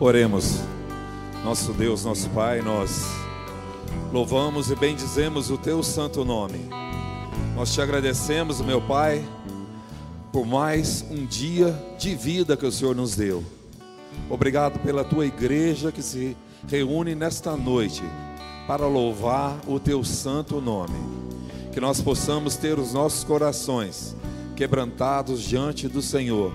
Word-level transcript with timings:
Oremos. 0.00 0.60
Nosso 1.42 1.72
Deus, 1.72 2.04
nosso 2.04 2.30
Pai, 2.30 2.62
nós 2.62 3.02
louvamos 4.12 4.70
e 4.70 4.76
bendizemos 4.76 5.50
o 5.50 5.58
teu 5.58 5.82
santo 5.82 6.24
nome. 6.24 6.70
Nós 7.56 7.74
te 7.74 7.80
agradecemos, 7.80 8.60
meu 8.60 8.80
Pai, 8.80 9.28
por 10.32 10.46
mais 10.46 11.04
um 11.10 11.26
dia 11.26 11.76
de 11.98 12.14
vida 12.14 12.56
que 12.56 12.64
o 12.64 12.70
Senhor 12.70 12.94
nos 12.94 13.16
deu. 13.16 13.42
Obrigado 14.30 14.78
pela 14.78 15.02
tua 15.02 15.26
igreja 15.26 15.90
que 15.90 16.00
se 16.02 16.36
reúne 16.68 17.16
nesta 17.16 17.56
noite 17.56 18.04
para 18.68 18.86
louvar 18.86 19.58
o 19.66 19.80
teu 19.80 20.04
santo 20.04 20.60
nome. 20.60 20.94
Que 21.72 21.80
nós 21.80 22.00
possamos 22.00 22.54
ter 22.54 22.78
os 22.78 22.92
nossos 22.92 23.24
corações 23.24 24.14
quebrantados 24.54 25.42
diante 25.42 25.88
do 25.88 26.00
Senhor 26.00 26.52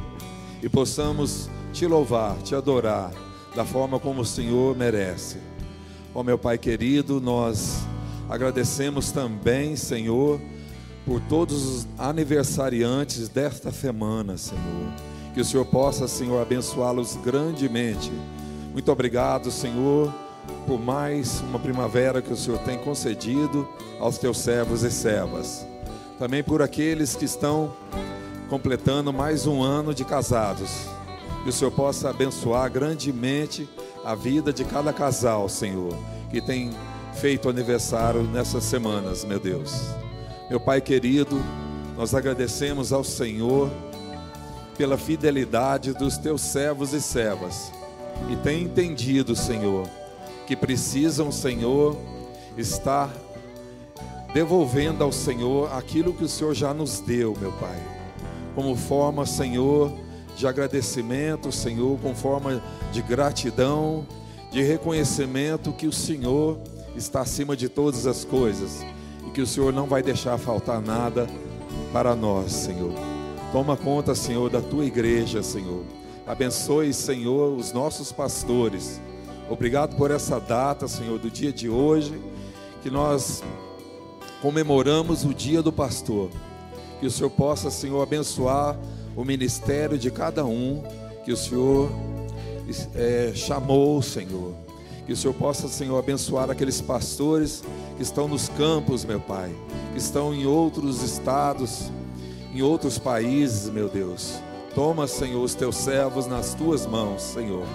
e 0.62 0.70
possamos 0.70 1.50
te 1.74 1.86
louvar, 1.86 2.38
te 2.38 2.56
adorar 2.56 3.12
da 3.56 3.64
forma 3.64 4.00
como 4.00 4.22
o 4.22 4.26
Senhor 4.26 4.76
merece. 4.76 5.38
Ó 6.14 6.20
oh, 6.20 6.24
meu 6.24 6.38
Pai 6.38 6.58
querido, 6.58 7.20
nós 7.20 7.80
agradecemos 8.30 9.12
também, 9.12 9.76
Senhor, 9.76 10.40
por 11.06 11.20
todos 11.22 11.64
os 11.66 11.88
aniversariantes 11.98 13.30
desta 13.30 13.72
semana, 13.72 14.38
Senhor. 14.38 14.94
Que 15.34 15.42
o 15.42 15.46
Senhor 15.46 15.66
possa, 15.66 16.08
Senhor, 16.08 16.42
abençoá-los 16.42 17.16
grandemente. 17.24 18.12
Muito 18.72 18.92
obrigado, 18.92 19.52
Senhor, 19.52 20.14
por 20.68 20.80
mais 20.80 21.42
uma 21.42 21.60
primavera 21.60 22.22
que 22.22 22.32
o 22.32 22.38
Senhor 22.38 22.60
tem 22.60 22.78
concedido 22.78 23.68
aos 24.00 24.18
teus 24.18 24.38
servos 24.38 24.84
e 24.84 24.92
servas. 24.92 25.66
Também 26.20 26.44
por 26.44 26.62
aqueles 26.62 27.16
que 27.16 27.26
estão 27.26 27.74
completando 28.50 29.12
mais 29.12 29.48
um 29.48 29.62
ano 29.64 29.94
de 29.94 30.06
casados. 30.06 30.93
Que 31.44 31.50
o 31.50 31.54
Senhor 31.54 31.72
possa 31.72 32.10
abençoar 32.10 32.72
grandemente 32.72 33.68
a 34.04 34.16
vida 34.16 34.52
de 34.52 34.64
cada 34.64 34.92
casal, 34.94 35.48
Senhor, 35.50 35.94
que 36.32 36.42
tem 36.42 36.72
feito 37.16 37.50
aniversário 37.50 38.24
nessas 38.24 38.64
semanas, 38.64 39.24
meu 39.24 39.40
Deus. 39.40 39.74
Meu 40.50 40.60
Pai 40.60 40.82
querido, 40.82 41.42
nós 41.98 42.16
agradecemos 42.16 42.92
ao 42.92 43.04
Senhor 43.04 43.70
pela 44.78 44.98
fidelidade 44.98 45.94
dos 45.94 46.18
teus 46.18 46.42
servos 46.42 46.94
e 46.94 47.02
servas 47.02 47.72
e 48.30 48.36
tem 48.38 48.64
entendido, 48.64 49.36
Senhor, 49.36 49.88
que 50.48 50.56
precisam, 50.56 51.32
Senhor, 51.32 51.98
estar 52.58 53.12
devolvendo 54.34 55.04
ao 55.04 55.12
Senhor 55.12 55.72
aquilo 55.74 56.14
que 56.14 56.24
o 56.24 56.30
Senhor 56.30 56.54
já 56.54 56.74
nos 56.74 57.00
deu, 57.00 57.36
meu 57.40 57.52
Pai, 57.54 57.82
como 58.56 58.76
forma, 58.76 59.26
Senhor, 59.26 59.92
de 60.36 60.48
agradecimento, 60.48 61.52
Senhor, 61.52 62.00
com 62.00 62.16
forma 62.16 62.62
de 62.92 63.02
gratidão, 63.02 64.06
de 64.52 64.62
reconhecimento 64.62 65.72
que 65.72 65.88
o 65.88 65.92
Senhor 65.92 66.60
está 66.96 67.22
acima 67.22 67.56
de 67.56 67.70
todas 67.70 68.06
as 68.06 68.24
coisas 68.24 68.86
e 69.28 69.32
que 69.32 69.42
o 69.42 69.48
Senhor 69.48 69.74
não 69.74 69.88
vai 69.88 70.04
deixar 70.04 70.38
faltar 70.38 70.82
nada 70.82 71.28
para 71.92 72.16
nós, 72.16 72.52
Senhor. 72.52 72.94
Toma 73.52 73.78
conta, 73.78 74.16
Senhor, 74.16 74.50
da 74.50 74.62
tua 74.62 74.86
igreja, 74.86 75.44
Senhor. 75.44 75.84
Abençoe, 76.26 76.94
Senhor, 76.94 77.56
os 77.56 77.72
nossos 77.72 78.12
pastores. 78.12 79.02
Obrigado 79.50 79.96
por 79.96 80.10
essa 80.10 80.40
data, 80.40 80.88
Senhor, 80.88 81.20
do 81.20 81.30
dia 81.30 81.52
de 81.52 81.70
hoje, 81.70 82.20
que 82.82 82.90
nós 82.90 83.44
comemoramos 84.42 85.26
o 85.26 85.34
dia 85.34 85.62
do 85.62 85.72
pastor. 85.72 86.30
Que 87.00 87.06
o 87.06 87.12
Senhor 87.12 87.30
possa, 87.30 87.70
Senhor, 87.70 88.02
abençoar 88.02 88.78
o 89.16 89.24
ministério 89.24 89.98
de 89.98 90.10
cada 90.10 90.46
um 90.46 90.84
que 91.24 91.32
o 91.32 91.38
Senhor 91.38 91.90
é, 92.96 93.32
chamou, 93.36 94.02
Senhor. 94.02 94.54
Que 95.06 95.14
o 95.14 95.18
Senhor 95.18 95.34
possa, 95.34 95.68
Senhor, 95.68 95.98
abençoar 95.98 96.50
aqueles 96.50 96.80
pastores 96.80 97.64
que 97.98 98.04
estão 98.04 98.28
nos 98.28 98.48
campos, 98.50 99.04
meu 99.04 99.20
Pai, 99.20 99.52
que 99.92 100.00
estão 100.00 100.34
em 100.34 100.46
outros 100.46 101.02
estados, 101.02 101.92
em 102.54 102.62
outros 102.62 102.98
países, 102.98 103.70
meu 103.70 103.90
Deus. 103.90 104.40
Toma, 104.74 105.06
Senhor, 105.06 105.44
os 105.44 105.54
teus 105.54 105.76
servos 105.76 106.26
nas 106.26 106.54
tuas 106.54 106.86
mãos, 106.86 107.22
Senhor. 107.22 107.66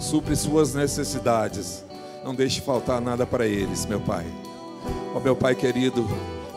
Supre 0.00 0.34
suas 0.34 0.74
necessidades. 0.74 1.84
Não 2.24 2.34
deixe 2.34 2.60
faltar 2.60 3.00
nada 3.00 3.26
para 3.26 3.46
eles, 3.46 3.84
meu 3.86 4.00
Pai. 4.00 4.26
Ó 5.14 5.20
meu 5.20 5.36
Pai 5.36 5.54
querido, 5.54 6.06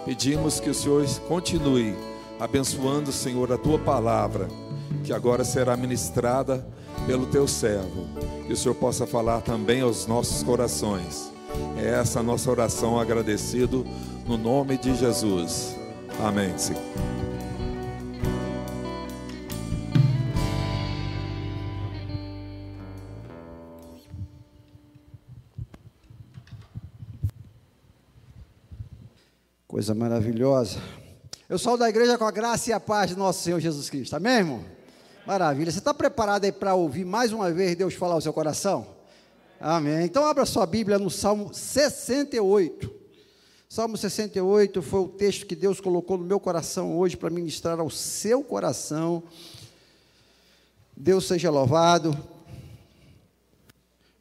pedimos 0.06 0.60
que 0.60 0.70
o 0.70 0.74
Senhor 0.74 1.06
continue 1.28 1.96
abençoando, 2.44 3.10
Senhor, 3.10 3.50
a 3.54 3.58
tua 3.58 3.80
palavra, 3.80 4.50
que 5.06 5.14
agora 5.14 5.46
será 5.46 5.78
ministrada 5.78 6.66
pelo 7.08 7.26
teu 7.26 7.48
servo. 7.48 8.06
Que 8.46 8.52
o 8.52 8.58
Senhor 8.58 8.76
possa 8.76 9.08
falar 9.08 9.40
também 9.40 9.80
aos 9.80 10.06
nossos 10.08 10.44
corações. 10.44 11.32
É 11.78 11.88
essa 11.88 12.20
a 12.20 12.24
nossa 12.24 12.52
oração 12.52 13.00
agradecido 13.00 13.86
no 14.28 14.38
nome 14.38 14.78
de 14.78 14.94
Jesus. 14.94 15.78
Amém. 16.22 16.58
Senhor. 16.58 16.82
Coisa 29.66 29.96
maravilhosa. 29.96 31.03
Eu 31.50 31.60
sou 31.60 31.78
da 31.78 31.90
igreja 31.90 32.18
com 32.18 32.24
a 32.24 32.32
graça 32.32 32.70
e 32.70 32.74
a 32.74 32.80
paz 32.80 33.10
de 33.10 33.18
nosso 33.18 33.44
Senhor 33.44 33.60
Jesus 33.60 33.90
Cristo. 33.90 34.16
Amém, 34.16 34.38
irmão? 34.38 34.66
Maravilha. 35.28 35.70
Você 35.70 35.80
está 35.80 35.94
preparado 35.94 36.46
aí 36.46 36.54
para 36.54 36.74
ouvir 36.74 37.04
mais 37.04 37.34
uma 37.34 37.52
vez 37.52 37.76
Deus 37.76 37.94
falar 37.96 38.14
ao 38.14 38.22
seu 38.22 38.32
coração? 38.32 38.88
Amém. 39.60 40.06
Então 40.06 40.24
abra 40.24 40.46
sua 40.46 40.66
Bíblia 40.66 40.98
no 40.98 41.10
Salmo 41.10 41.54
68. 41.54 42.90
Salmo 43.68 43.98
68 43.98 44.82
foi 44.82 45.02
o 45.02 45.10
texto 45.10 45.46
que 45.46 45.56
Deus 45.56 45.82
colocou 45.82 46.18
no 46.18 46.24
meu 46.24 46.40
coração 46.40 46.98
hoje 46.98 47.18
para 47.18 47.30
ministrar 47.30 47.78
ao 47.78 47.90
seu 47.90 48.42
coração. 48.42 49.22
Deus 50.96 51.28
seja 51.28 51.52
louvado 51.52 52.18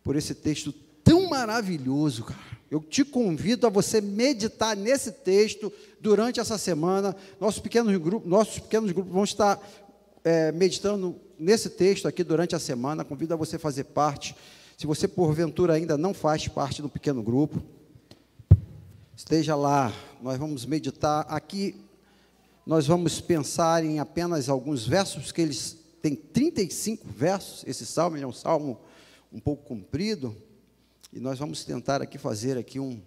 por 0.02 0.16
esse 0.16 0.34
texto 0.34 0.72
tão 1.04 1.28
maravilhoso, 1.28 2.24
cara. 2.24 2.51
Eu 2.72 2.80
te 2.80 3.04
convido 3.04 3.66
a 3.66 3.70
você 3.70 4.00
meditar 4.00 4.74
nesse 4.74 5.12
texto 5.12 5.70
durante 6.00 6.40
essa 6.40 6.56
semana. 6.56 7.14
Nossos 7.38 7.60
pequenos 7.60 7.94
grupos, 7.98 8.26
nossos 8.26 8.60
pequenos 8.60 8.90
grupos 8.92 9.12
vão 9.12 9.24
estar 9.24 9.60
é, 10.24 10.50
meditando 10.52 11.14
nesse 11.38 11.68
texto 11.68 12.08
aqui 12.08 12.24
durante 12.24 12.56
a 12.56 12.58
semana. 12.58 13.04
Convido 13.04 13.34
a 13.34 13.36
você 13.36 13.58
fazer 13.58 13.84
parte. 13.84 14.34
Se 14.78 14.86
você, 14.86 15.06
porventura, 15.06 15.74
ainda 15.74 15.98
não 15.98 16.14
faz 16.14 16.48
parte 16.48 16.80
do 16.80 16.88
pequeno 16.88 17.22
grupo, 17.22 17.62
esteja 19.14 19.54
lá. 19.54 19.92
Nós 20.22 20.38
vamos 20.38 20.64
meditar. 20.64 21.26
Aqui, 21.28 21.76
nós 22.64 22.86
vamos 22.86 23.20
pensar 23.20 23.84
em 23.84 23.98
apenas 23.98 24.48
alguns 24.48 24.86
versos, 24.86 25.30
que 25.30 25.42
eles 25.42 25.76
têm 26.00 26.16
35 26.16 27.06
versos. 27.06 27.64
Esse 27.66 27.84
salmo 27.84 28.16
é 28.16 28.26
um 28.26 28.32
salmo 28.32 28.80
um 29.30 29.38
pouco 29.38 29.62
comprido 29.62 30.34
e 31.12 31.20
nós 31.20 31.38
vamos 31.38 31.62
tentar 31.64 32.00
aqui 32.00 32.16
fazer 32.16 32.56
aqui 32.56 32.80
um, 32.80 32.98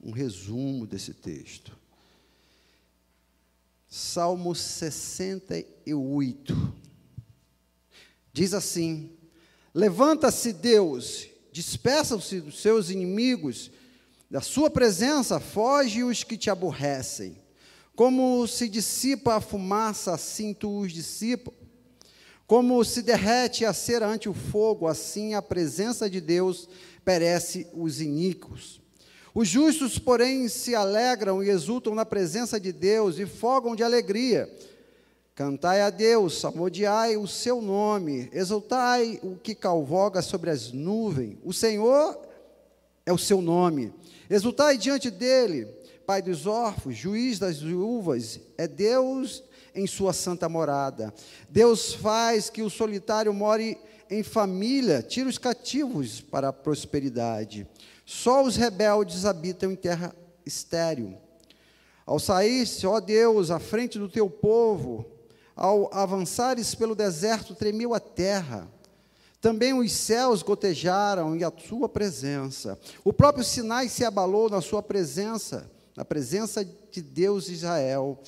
um 0.00 0.12
resumo 0.12 0.86
desse 0.86 1.12
texto. 1.12 1.76
Salmo 3.88 4.54
68. 4.54 6.74
Diz 8.32 8.54
assim: 8.54 9.10
Levanta-se, 9.74 10.52
Deus, 10.52 11.26
despeçam-se 11.52 12.40
dos 12.40 12.60
seus 12.60 12.88
inimigos, 12.90 13.72
da 14.30 14.40
sua 14.40 14.70
presença 14.70 15.40
foge 15.40 16.04
os 16.04 16.22
que 16.22 16.36
te 16.36 16.50
aborrecem. 16.50 17.36
Como 17.96 18.46
se 18.46 18.68
dissipa 18.68 19.34
a 19.34 19.40
fumaça, 19.40 20.14
assim 20.14 20.54
tu 20.54 20.82
os 20.82 20.92
dissipa. 20.92 21.52
Como 22.48 22.82
se 22.82 23.02
derrete 23.02 23.66
a 23.66 23.74
cera 23.74 24.08
ante 24.08 24.26
o 24.26 24.32
fogo, 24.32 24.86
assim 24.86 25.34
a 25.34 25.42
presença 25.42 26.08
de 26.08 26.18
Deus 26.18 26.66
perece 27.04 27.66
os 27.74 28.00
iníquos. 28.00 28.80
Os 29.34 29.46
justos, 29.46 29.98
porém, 29.98 30.48
se 30.48 30.74
alegram 30.74 31.44
e 31.44 31.50
exultam 31.50 31.94
na 31.94 32.06
presença 32.06 32.58
de 32.58 32.72
Deus 32.72 33.18
e 33.18 33.26
fogam 33.26 33.76
de 33.76 33.82
alegria. 33.82 34.50
Cantai 35.34 35.82
a 35.82 35.90
Deus, 35.90 36.40
salmodiai 36.40 37.18
o 37.18 37.28
seu 37.28 37.60
nome, 37.60 38.30
exultai 38.32 39.20
o 39.22 39.36
que 39.36 39.54
calvoga 39.54 40.22
sobre 40.22 40.48
as 40.48 40.72
nuvens. 40.72 41.36
O 41.44 41.52
Senhor 41.52 42.18
é 43.04 43.12
o 43.12 43.18
seu 43.18 43.42
nome. 43.42 43.92
Exultai 44.30 44.78
diante 44.78 45.10
dele, 45.10 45.68
Pai 46.06 46.22
dos 46.22 46.46
órfãos, 46.46 46.96
juiz 46.96 47.38
das 47.38 47.60
viúvas, 47.60 48.40
é 48.56 48.66
Deus 48.66 49.44
em 49.74 49.86
sua 49.86 50.12
santa 50.12 50.48
morada. 50.48 51.12
Deus 51.48 51.94
faz 51.94 52.50
que 52.50 52.62
o 52.62 52.70
solitário 52.70 53.32
more 53.32 53.78
em 54.10 54.22
família, 54.22 55.02
tira 55.02 55.28
os 55.28 55.38
cativos 55.38 56.20
para 56.20 56.48
a 56.48 56.52
prosperidade. 56.52 57.66
Só 58.04 58.42
os 58.42 58.56
rebeldes 58.56 59.24
habitam 59.24 59.70
em 59.70 59.76
terra 59.76 60.14
estéril. 60.44 61.18
Ao 62.06 62.18
saísse, 62.18 62.86
ó 62.86 63.00
Deus, 63.00 63.50
à 63.50 63.58
frente 63.58 63.98
do 63.98 64.08
teu 64.08 64.30
povo, 64.30 65.04
ao 65.54 65.92
avançares 65.92 66.74
pelo 66.74 66.94
deserto, 66.94 67.54
tremeu 67.54 67.92
a 67.92 68.00
terra. 68.00 68.66
Também 69.40 69.74
os 69.74 69.92
céus 69.92 70.42
gotejaram 70.42 71.36
em 71.36 71.44
a 71.44 71.52
sua 71.68 71.88
presença. 71.88 72.78
O 73.04 73.12
próprio 73.12 73.44
Sinai 73.44 73.88
se 73.88 74.04
abalou 74.04 74.48
na 74.48 74.60
sua 74.60 74.82
presença, 74.82 75.70
na 75.94 76.04
presença 76.04 76.64
de 76.64 77.02
Deus 77.02 77.48
Israel. 77.48 78.18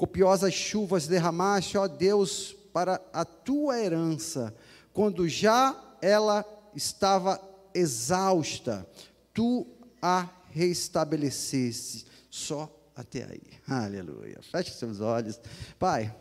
Copiosas 0.00 0.54
chuvas 0.54 1.06
derramaste, 1.06 1.76
ó 1.76 1.86
Deus, 1.86 2.56
para 2.72 2.98
a 3.12 3.22
tua 3.22 3.78
herança, 3.78 4.56
quando 4.94 5.28
já 5.28 5.78
ela 6.00 6.42
estava 6.74 7.38
exausta, 7.74 8.88
tu 9.34 9.66
a 10.00 10.26
restabelecesse. 10.52 12.06
Só 12.30 12.74
até 12.96 13.24
aí. 13.24 13.42
Aleluia. 13.68 14.40
Feche 14.50 14.72
seus 14.72 15.00
olhos. 15.02 15.38
Pai, 15.78 16.16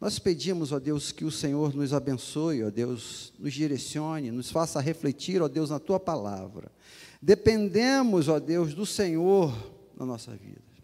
nós 0.00 0.18
pedimos, 0.18 0.72
ó 0.72 0.78
Deus, 0.78 1.12
que 1.12 1.26
o 1.26 1.30
Senhor 1.30 1.74
nos 1.74 1.92
abençoe, 1.92 2.64
ó 2.64 2.70
Deus, 2.70 3.34
nos 3.38 3.52
direcione, 3.52 4.30
nos 4.30 4.50
faça 4.50 4.80
refletir, 4.80 5.42
ó 5.42 5.48
Deus, 5.48 5.68
na 5.68 5.78
tua 5.78 6.00
palavra. 6.00 6.72
Dependemos, 7.20 8.28
ó 8.28 8.40
Deus, 8.40 8.72
do 8.72 8.86
Senhor 8.86 9.54
na 9.94 10.06
nossa 10.06 10.34
vida. 10.34 10.75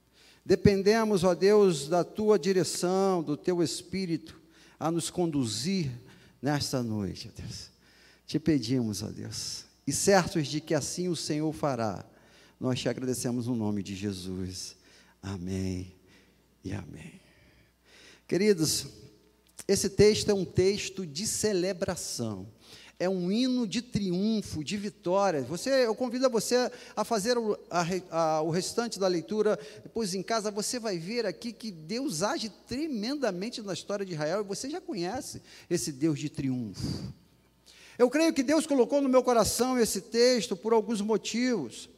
Dependemos, 0.44 1.22
ó 1.22 1.34
Deus, 1.34 1.88
da 1.88 2.02
tua 2.02 2.38
direção, 2.38 3.22
do 3.22 3.36
teu 3.36 3.62
espírito 3.62 4.40
a 4.78 4.90
nos 4.90 5.10
conduzir 5.10 5.90
nesta 6.40 6.82
noite, 6.82 7.30
ó 7.32 7.40
Deus. 7.40 7.70
Te 8.26 8.38
pedimos, 8.38 9.02
ó 9.02 9.08
Deus, 9.08 9.64
e 9.86 9.92
certos 9.92 10.48
de 10.48 10.60
que 10.60 10.74
assim 10.74 11.08
o 11.08 11.14
Senhor 11.14 11.52
fará, 11.52 12.04
nós 12.58 12.80
te 12.80 12.88
agradecemos 12.88 13.46
no 13.46 13.54
nome 13.54 13.82
de 13.82 13.94
Jesus. 13.94 14.76
Amém 15.22 15.94
e 16.64 16.72
amém. 16.72 17.20
Queridos, 18.26 18.86
esse 19.68 19.88
texto 19.88 20.30
é 20.30 20.34
um 20.34 20.44
texto 20.44 21.06
de 21.06 21.26
celebração. 21.26 22.46
É 23.02 23.08
um 23.08 23.32
hino 23.32 23.66
de 23.66 23.82
triunfo, 23.82 24.62
de 24.62 24.76
vitória. 24.76 25.42
Você, 25.42 25.70
eu 25.70 25.92
convido 25.92 26.30
você 26.30 26.70
a 26.94 27.02
fazer 27.04 27.36
o, 27.36 27.58
a, 27.68 27.84
a, 28.12 28.42
o 28.42 28.50
restante 28.50 28.96
da 28.96 29.08
leitura. 29.08 29.58
Depois 29.82 30.14
em 30.14 30.22
casa 30.22 30.52
você 30.52 30.78
vai 30.78 30.98
ver 30.98 31.26
aqui 31.26 31.52
que 31.52 31.72
Deus 31.72 32.22
age 32.22 32.48
tremendamente 32.68 33.60
na 33.60 33.72
história 33.72 34.06
de 34.06 34.12
Israel 34.12 34.42
e 34.42 34.44
você 34.44 34.70
já 34.70 34.80
conhece 34.80 35.42
esse 35.68 35.90
Deus 35.90 36.16
de 36.16 36.28
triunfo. 36.28 37.12
Eu 37.98 38.08
creio 38.08 38.32
que 38.32 38.44
Deus 38.44 38.68
colocou 38.68 39.02
no 39.02 39.08
meu 39.08 39.24
coração 39.24 39.76
esse 39.76 40.02
texto 40.02 40.54
por 40.54 40.72
alguns 40.72 41.00
motivos. 41.00 41.90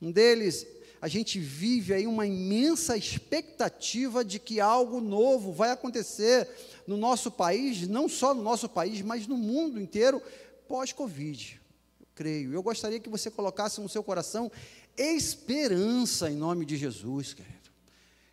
Um 0.00 0.12
deles 0.12 0.64
a 1.02 1.08
gente 1.08 1.40
vive 1.40 1.92
aí 1.92 2.06
uma 2.06 2.24
imensa 2.24 2.96
expectativa 2.96 4.24
de 4.24 4.38
que 4.38 4.60
algo 4.60 5.00
novo 5.00 5.52
vai 5.52 5.72
acontecer 5.72 6.48
no 6.86 6.96
nosso 6.96 7.30
país, 7.30 7.86
não 7.86 8.08
só 8.08 8.34
no 8.34 8.42
nosso 8.42 8.68
país, 8.68 9.02
mas 9.02 9.26
no 9.26 9.36
mundo 9.36 9.80
inteiro, 9.80 10.22
pós-Covid. 10.68 11.60
Eu 12.00 12.06
creio. 12.14 12.52
Eu 12.52 12.62
gostaria 12.62 13.00
que 13.00 13.08
você 13.08 13.30
colocasse 13.30 13.80
no 13.80 13.88
seu 13.88 14.02
coração 14.02 14.50
esperança 14.96 16.30
em 16.30 16.36
nome 16.36 16.64
de 16.64 16.76
Jesus, 16.76 17.34
querido. 17.34 17.62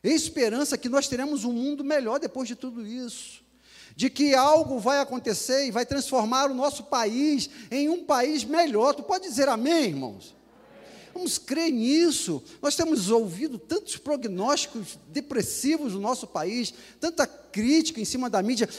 Esperança 0.03 0.77
que 0.77 0.87
nós 0.87 1.07
teremos 1.07 1.43
um 1.43 1.51
mundo 1.51 1.83
melhor 1.83 2.19
depois 2.19 2.47
de 2.47 2.55
tudo 2.55 2.85
isso. 2.85 3.43
De 3.95 4.09
que 4.09 4.33
algo 4.33 4.79
vai 4.79 4.99
acontecer 4.99 5.65
e 5.67 5.71
vai 5.71 5.85
transformar 5.85 6.49
o 6.49 6.53
nosso 6.53 6.83
país 6.83 7.49
em 7.69 7.89
um 7.89 8.05
país 8.05 8.45
melhor. 8.45 8.93
Tu 8.93 9.03
pode 9.03 9.27
dizer 9.27 9.49
amém, 9.49 9.87
irmãos? 9.87 10.33
Vamos 11.13 11.37
crer 11.37 11.71
nisso. 11.71 12.41
Nós 12.61 12.75
temos 12.75 13.09
ouvido 13.09 13.57
tantos 13.57 13.97
prognósticos 13.97 14.97
depressivos 15.09 15.93
no 15.93 15.99
nosso 15.99 16.27
país, 16.27 16.73
tanta 16.99 17.25
crítica 17.25 17.99
em 17.99 18.05
cima 18.05 18.29
da 18.29 18.41
mídia. 18.41 18.69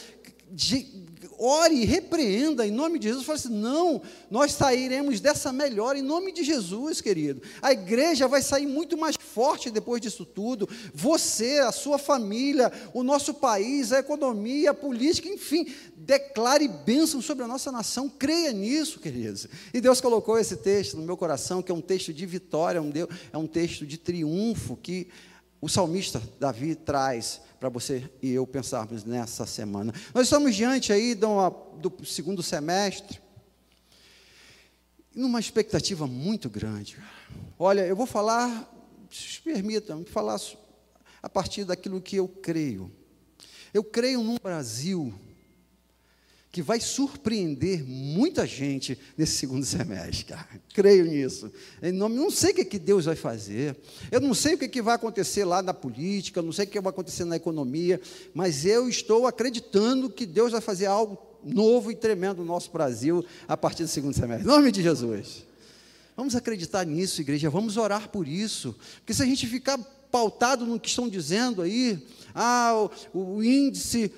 De, 0.51 1.07
ore 1.41 1.77
e 1.77 1.85
repreenda 1.87 2.67
em 2.67 2.71
nome 2.71 2.99
de 2.99 3.09
Jesus. 3.09 3.25
Fale 3.25 3.39
assim: 3.39 3.49
não, 3.49 4.03
nós 4.31 4.53
sairemos 4.53 5.21
dessa 5.21 5.53
melhor 5.53 5.97
em 5.97 6.03
nome 6.03 6.31
de 6.33 6.45
Jesus, 6.45 7.01
querido. 7.01 7.41
A 7.63 7.73
igreja 7.73 8.29
vai 8.29 8.43
sair 8.43 8.67
muito 8.67 8.99
mais 8.99 9.17
forte 9.17 9.71
depois 9.71 10.03
disso 10.03 10.27
tudo. 10.27 10.69
Você, 10.93 11.59
a 11.61 11.73
sua 11.73 11.99
família, 11.99 12.71
o 12.93 13.03
nosso 13.03 13.33
país, 13.33 13.91
a 13.93 14.01
economia, 14.01 14.73
a 14.73 14.75
política, 14.75 15.29
enfim, 15.29 15.67
declare 15.97 16.69
bênção 16.69 17.23
sobre 17.23 17.45
a 17.45 17.49
nossa 17.49 17.73
nação. 17.73 18.09
Creia 18.09 18.53
nisso, 18.53 19.01
queridos. 19.01 19.47
E 19.73 19.81
Deus 19.81 20.01
colocou 20.01 20.39
esse 20.39 20.57
texto 20.57 20.97
no 20.97 21.03
meu 21.03 21.17
coração, 21.17 21.63
que 21.63 21.73
é 21.73 21.75
um 21.75 21.81
texto 21.81 22.13
de 22.13 22.27
vitória, 22.27 22.79
é 22.79 22.83
um, 22.83 22.93
é 23.33 23.39
um 23.39 23.47
texto 23.47 23.87
de 23.87 23.97
triunfo 23.97 24.77
que 24.77 25.09
o 25.61 25.69
salmista 25.69 26.23
Davi 26.39 26.75
traz 26.75 27.41
para 27.61 27.69
você 27.69 28.11
e 28.23 28.31
eu 28.31 28.47
pensarmos 28.47 29.05
nessa 29.05 29.45
semana. 29.45 29.93
Nós 30.15 30.25
estamos 30.25 30.57
diante 30.57 30.95
aí 30.95 31.15
do, 31.15 31.51
do 31.77 32.07
segundo 32.07 32.43
semestre, 32.43 33.21
numa 35.15 35.39
expectativa 35.39 36.07
muito 36.07 36.49
grande. 36.49 36.97
Olha, 37.59 37.83
eu 37.83 37.95
vou 37.95 38.07
falar, 38.07 38.67
se 39.11 39.43
permitam, 39.43 40.03
falar 40.07 40.41
a 41.23 41.29
partir 41.29 41.65
daquilo 41.65 42.01
que 42.01 42.17
eu 42.17 42.27
creio. 42.27 42.91
Eu 43.75 43.85
creio 43.85 44.23
num 44.23 44.39
Brasil 44.43 45.13
que 46.53 46.63
vai 46.63 46.81
surpreender 46.81 47.85
muita 47.87 48.45
gente 48.45 48.99
nesse 49.17 49.35
segundo 49.35 49.65
semestre, 49.67 50.25
cara. 50.25 50.49
Creio 50.75 51.05
nisso. 51.05 51.51
Nome, 51.95 52.17
não 52.17 52.31
sei 52.31 52.51
o 52.51 52.55
que, 52.55 52.79
Deus 52.79 53.05
vai 53.05 53.15
fazer. 53.15 53.77
Eu 54.11 54.21
não 54.21 54.35
sei 54.35 54.55
o 54.55 54.59
que, 54.59 54.83
vai 54.83 54.97
acontecer 54.97 55.45
lá 55.45 55.63
na 55.63 55.73
política, 55.73 56.43
não 56.43 56.53
sei 56.53 56.65
o 56.65 56.69
que 56.69 56.81
vai 56.81 56.91
acontecer 56.91 57.25
na 57.25 57.37
economia, 57.37 58.01
mas 58.35 58.65
eu 58.65 58.89
estou 58.89 59.27
acreditando 59.27 60.11
que 60.11 60.27
Deus 60.27 60.51
vai 60.53 60.61
fazer 60.61 60.87
algo 60.87 61.19
novo 61.45 61.91
e 61.91 61.95
tremendo 61.95 62.39
no 62.39 62.45
nosso 62.45 62.71
Brasil 62.71 63.25
a 63.47 63.57
partir 63.57 63.85
do 63.85 63.89
segundo 63.89 64.15
semestre. 64.15 64.45
Em 64.45 64.51
nome 64.51 64.73
de 64.73 64.83
Jesus. 64.83 65.47
Vamos 66.17 66.35
acreditar 66.35 66.85
nisso, 66.85 67.21
igreja. 67.21 67.49
Vamos 67.49 67.77
orar 67.77 68.09
por 68.09 68.27
isso. 68.27 68.77
Porque 68.97 69.15
se 69.15 69.23
a 69.23 69.27
gente 69.27 69.47
ficar 69.47 69.79
pautado 70.11 70.67
no 70.67 70.81
que 70.81 70.89
estão 70.89 71.09
dizendo 71.09 71.63
aí, 71.63 72.05
ah, 72.35 72.89
o, 73.15 73.37
o 73.37 73.45
índice 73.45 74.13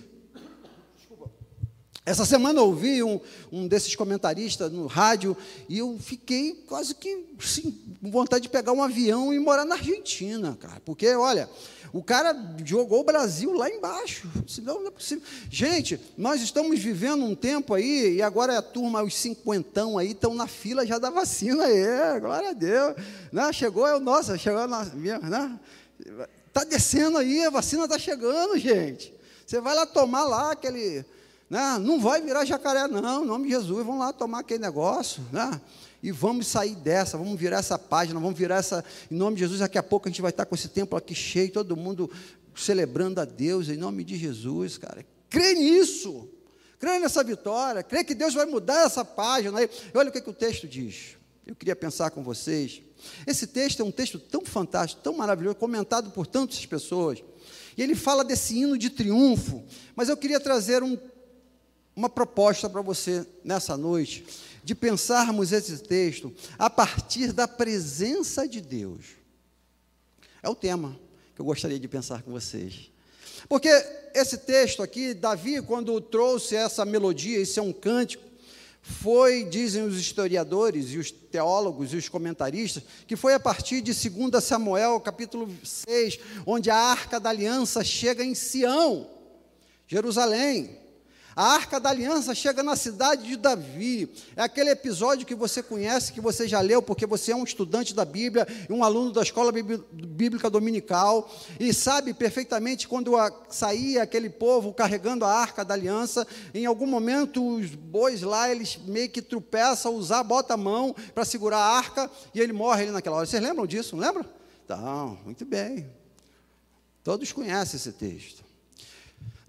essa 2.05 2.25
semana 2.25 2.59
eu 2.59 2.65
ouvi 2.65 3.01
um, 3.01 3.21
um 3.53 3.69
desses 3.69 3.95
comentaristas 3.95 4.73
no 4.73 4.87
rádio 4.87 5.37
e 5.69 5.79
eu 5.79 5.97
fiquei 6.01 6.65
quase 6.67 6.97
que 6.97 7.27
sim, 7.39 7.79
com 8.01 8.11
vontade 8.11 8.43
de 8.43 8.49
pegar 8.49 8.73
um 8.73 8.83
avião 8.83 9.33
e 9.33 9.39
morar 9.39 9.65
na 9.65 9.77
Argentina, 9.77 10.59
cara. 10.61 10.83
Porque, 10.85 11.15
olha, 11.15 11.49
o 11.93 12.03
cara 12.03 12.35
jogou 12.65 13.03
o 13.03 13.05
Brasil 13.05 13.53
lá 13.53 13.71
embaixo. 13.71 14.29
Senão 14.49 14.81
não 14.81 14.89
é 14.89 14.91
possível. 14.91 15.23
Gente, 15.49 16.01
nós 16.19 16.43
estamos 16.43 16.77
vivendo 16.81 17.25
um 17.25 17.37
tempo 17.37 17.73
aí, 17.73 18.17
e 18.17 18.23
agora 18.23 18.59
a 18.59 18.63
turma, 18.63 19.05
os 19.05 19.15
cinquentão 19.15 19.97
aí, 19.97 20.11
estão 20.11 20.35
na 20.35 20.49
fila 20.49 20.85
já 20.85 20.99
da 20.99 21.09
vacina. 21.09 21.69
É, 21.69 22.19
glória 22.19 22.51
a 22.51 22.53
Deus. 22.53 22.97
Né? 23.31 23.53
Chegou, 23.53 23.87
é 23.87 23.95
o 23.95 24.01
nosso, 24.01 24.37
chegou 24.37 24.61
a 24.61 24.67
nossa. 24.67 24.93
Né? 24.97 25.61
Está 26.49 26.65
descendo 26.65 27.17
aí, 27.19 27.45
a 27.45 27.51
vacina 27.51 27.85
está 27.85 27.97
chegando, 27.97 28.59
gente. 28.59 29.15
Você 29.47 29.61
vai 29.61 29.77
lá 29.77 29.87
tomar 29.87 30.25
lá 30.25 30.51
aquele 30.51 31.05
né? 31.53 31.79
Não 31.79 32.01
vai 32.01 32.23
virar 32.23 32.47
jacaré, 32.47 32.89
não, 32.89 33.25
em 33.25 33.27
nome 33.27 33.45
de 33.45 33.51
Jesus, 33.51 33.85
vamos 33.85 34.01
lá 34.01 34.11
tomar 34.11 34.39
aquele 34.39 34.61
negócio, 34.61 35.23
né? 35.31 35.61
E 36.03 36.11
vamos 36.11 36.47
sair 36.47 36.75
dessa, 36.75 37.19
vamos 37.19 37.39
virar 37.39 37.59
essa 37.59 37.79
página, 37.79 38.19
vamos 38.19 38.39
virar 38.39 38.57
essa, 38.57 38.83
em 39.11 39.15
nome 39.15 39.37
de 39.37 39.41
Jesus, 39.41 39.61
daqui 39.61 39.77
a 39.77 39.83
pouco 39.83 40.09
a 40.09 40.11
gente 40.11 40.23
vai 40.23 40.31
estar 40.31 40.47
com 40.47 40.55
esse 40.55 40.69
templo 40.69 40.97
aqui 40.97 41.15
cheio, 41.15 41.53
todo 41.53 41.77
mundo 41.77 42.11
celebrando 42.57 43.21
a 43.21 43.27
Deus, 43.27 43.69
em 43.69 43.77
nome 43.77 44.03
de 44.03 44.17
Jesus, 44.17 44.79
cara. 44.79 45.05
Crê 45.29 45.53
nisso, 45.53 46.27
crê 46.79 46.99
nessa 46.99 47.23
vitória, 47.23 47.83
crê 47.83 48.03
que 48.03 48.15
Deus 48.15 48.33
vai 48.33 48.47
mudar 48.47 48.87
essa 48.87 49.05
página. 49.05 49.63
E 49.63 49.69
olha 49.93 50.09
o 50.09 50.13
que, 50.13 50.23
que 50.23 50.31
o 50.31 50.35
texto 50.35 50.67
diz. 50.67 51.19
Eu 51.47 51.55
queria 51.55 51.77
pensar 51.77 52.11
com 52.13 52.23
vocês. 52.23 52.81
Esse 53.27 53.47
texto 53.47 53.81
é 53.81 53.85
um 53.85 53.93
texto 53.93 54.19
tão 54.19 54.43
fantástico, 54.43 55.03
tão 55.03 55.13
maravilhoso, 55.13 55.57
comentado 55.57 56.13
por 56.13 56.27
tantas 56.27 56.65
pessoas. 56.65 57.23
E 57.77 57.83
ele 57.83 57.95
fala 57.95 58.25
desse 58.25 58.57
hino 58.57 58.79
de 58.79 58.89
triunfo, 58.89 59.63
mas 59.95 60.09
eu 60.09 60.17
queria 60.17 60.41
trazer 60.41 60.83
um 60.83 60.97
uma 61.95 62.09
proposta 62.09 62.69
para 62.69 62.81
você 62.81 63.27
nessa 63.45 63.77
noite, 63.77 64.25
de 64.65 64.75
pensarmos 64.75 65.53
esse 65.53 65.79
texto 65.79 66.33
a 66.59 66.71
partir 66.71 67.33
da 67.33 67.47
presença 67.47 68.47
de 68.47 68.61
Deus. 68.61 69.17
É 70.43 70.49
o 70.49 70.55
tema 70.55 70.99
que 71.35 71.41
eu 71.41 71.45
gostaria 71.45 71.79
de 71.79 71.89
pensar 71.89 72.23
com 72.23 72.31
vocês. 72.31 72.91
Porque 73.49 73.69
esse 74.15 74.39
texto 74.39 74.83
aqui, 74.83 75.15
Davi, 75.15 75.61
quando 75.63 76.01
trouxe 76.01 76.55
essa 76.55 76.85
melodia, 76.85 77.39
esse 77.39 77.59
é 77.59 77.63
um 77.63 77.73
cântico, 77.73 78.33
foi, 78.81 79.45
dizem 79.45 79.85
os 79.85 79.97
historiadores 79.97 80.91
e 80.91 80.99
os 80.99 81.11
teólogos 81.11 81.93
e 81.93 81.97
os 81.97 82.09
comentaristas, 82.09 82.83
que 83.07 83.15
foi 83.15 83.33
a 83.33 83.41
partir 83.41 83.81
de 83.81 83.93
2 83.93 84.43
Samuel, 84.43 85.01
capítulo 85.01 85.49
6, 85.63 86.19
onde 86.45 86.69
a 86.69 86.77
arca 86.77 87.21
da 87.21 87.31
aliança 87.31 87.85
chega 87.85 88.25
em 88.25 88.35
Sião, 88.35 89.09
Jerusalém. 89.87 90.82
A 91.35 91.55
arca 91.55 91.81
da 91.81 91.91
aliança 91.91 92.35
chega 92.35 92.63
na 92.63 92.77
cidade 92.77 93.27
de 93.27 93.37
Davi. 93.37 94.13
É 94.37 94.43
aquele 94.43 94.71
episódio 94.71 95.27
que 95.27 95.35
você 95.35 95.63
conhece, 95.63 96.13
que 96.13 96.21
você 96.21 96.47
já 96.47 96.61
leu, 96.61 96.83
porque 96.83 97.07
você 97.07 97.33
é 97.33 97.37
um 97.37 97.45
estudante 97.45 97.95
da 97.95 98.05
Bíblia, 98.05 98.47
um 98.69 98.85
aluno 98.85 99.13
da 99.13 99.23
escola 99.23 99.51
bíblica 99.53 100.51
dominical, 100.51 101.31
e 101.59 101.73
sabe 101.73 102.13
perfeitamente 102.13 102.87
quando 102.87 103.13
saía 103.49 104.03
aquele 104.03 104.29
povo 104.29 104.75
carregando 104.75 105.25
a 105.25 105.33
arca 105.33 105.65
da 105.65 105.75
aliança, 105.75 106.27
em 106.53 106.67
algum 106.67 106.87
momento 106.87 107.57
os 107.57 107.75
bois 107.75 108.23
lá, 108.23 108.51
eles 108.51 108.79
meio 108.85 109.09
que 109.09 109.23
tropeçam, 109.23 109.95
usar, 109.95 110.23
bota 110.23 110.55
a 110.55 110.57
mão 110.57 110.95
para 111.15 111.25
segurar 111.25 111.59
a 111.59 111.77
arca, 111.77 112.11
e 112.35 112.41
ele 112.41 112.53
morre 112.53 112.83
ali 112.83 112.91
naquela 112.91 113.17
hora. 113.17 113.27
Vocês 113.27 113.43
lembram 113.43 113.67
disso? 113.67 113.97
Não 113.97 114.05
lembram? 114.05 114.25
Então, 114.65 115.19
muito 115.25 115.45
bem. 115.45 115.91
Todos 117.03 117.33
conhecem 117.33 117.77
esse 117.77 117.93
texto. 117.93 118.52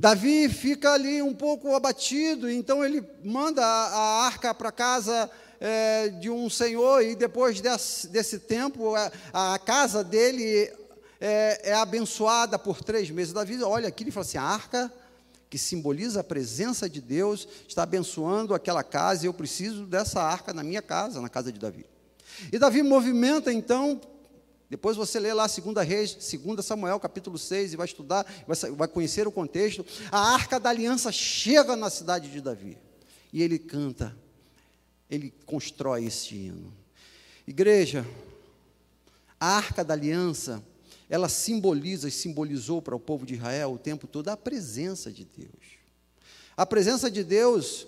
Davi 0.03 0.49
fica 0.49 0.91
ali 0.91 1.21
um 1.21 1.33
pouco 1.33 1.73
abatido, 1.73 2.51
então 2.51 2.83
ele 2.83 3.01
manda 3.23 3.65
a, 3.65 3.87
a 3.87 4.25
arca 4.25 4.53
para 4.53 4.69
casa 4.69 5.31
é, 5.61 6.09
de 6.09 6.29
um 6.29 6.49
senhor, 6.49 7.01
e 7.01 7.15
depois 7.15 7.61
desse, 7.61 8.09
desse 8.09 8.39
tempo, 8.39 8.95
a, 8.95 9.09
a, 9.53 9.57
casa 9.57 10.03
dele 10.03 10.69
é, 11.21 11.69
é, 11.69 11.73
abençoada 11.75 12.59
por 12.59 12.83
três 12.83 13.09
meses. 13.09 13.31
Davi 13.31 13.63
olha 13.63 13.87
aqui 13.87 14.05
e 14.05 14.11
fala 14.11 14.25
assim: 14.25 14.37
a 14.37 14.43
arca, 14.43 14.91
que 15.49 15.57
simboliza 15.57 16.19
a 16.19 16.23
presença 16.23 16.89
de 16.89 16.99
Deus, 16.99 17.47
está 17.65 17.83
abençoando 17.83 18.53
aquela 18.53 18.83
casa, 18.83 19.23
e 19.23 19.27
eu 19.27 19.33
preciso 19.33 19.85
dessa 19.85 20.21
arca 20.21 20.53
na 20.53 20.63
minha 20.63 20.81
casa, 20.81 21.21
na 21.21 21.29
casa 21.29 21.49
de 21.49 21.57
Davi. 21.57 21.85
E 22.51 22.59
Davi 22.59 22.83
movimenta 22.83 23.53
então 23.53 24.01
depois 24.73 24.97
você 24.97 25.19
lê 25.19 25.31
lá 25.31 25.45
2 25.45 25.87
Reis, 25.87 26.15
2 26.15 26.65
Samuel, 26.65 26.99
capítulo 26.99 27.37
6, 27.37 27.73
e 27.73 27.75
vai 27.75 27.85
estudar, 27.85 28.25
vai 28.75 28.87
conhecer 28.87 29.27
o 29.27 29.31
contexto. 29.31 29.85
A 30.11 30.33
arca 30.33 30.59
da 30.59 30.71
aliança 30.71 31.11
chega 31.11 31.75
na 31.75 31.91
cidade 31.91 32.31
de 32.31 32.41
Davi. 32.41 32.75
E 33.31 33.43
ele 33.43 33.59
canta, 33.59 34.17
ele 35.11 35.31
constrói 35.45 36.05
esse 36.05 36.33
hino. 36.33 36.73
Igreja, 37.45 38.03
a 39.39 39.57
arca 39.57 39.83
da 39.83 39.93
aliança, 39.93 40.63
ela 41.07 41.29
simboliza 41.29 42.07
e 42.07 42.11
simbolizou 42.11 42.81
para 42.81 42.95
o 42.95 42.99
povo 42.99 43.27
de 43.27 43.35
Israel 43.35 43.73
o 43.73 43.77
tempo 43.77 44.07
todo 44.07 44.29
a 44.29 44.35
presença 44.35 45.11
de 45.11 45.23
Deus. 45.23 45.77
A 46.57 46.65
presença 46.65 47.11
de 47.11 47.23
Deus 47.23 47.85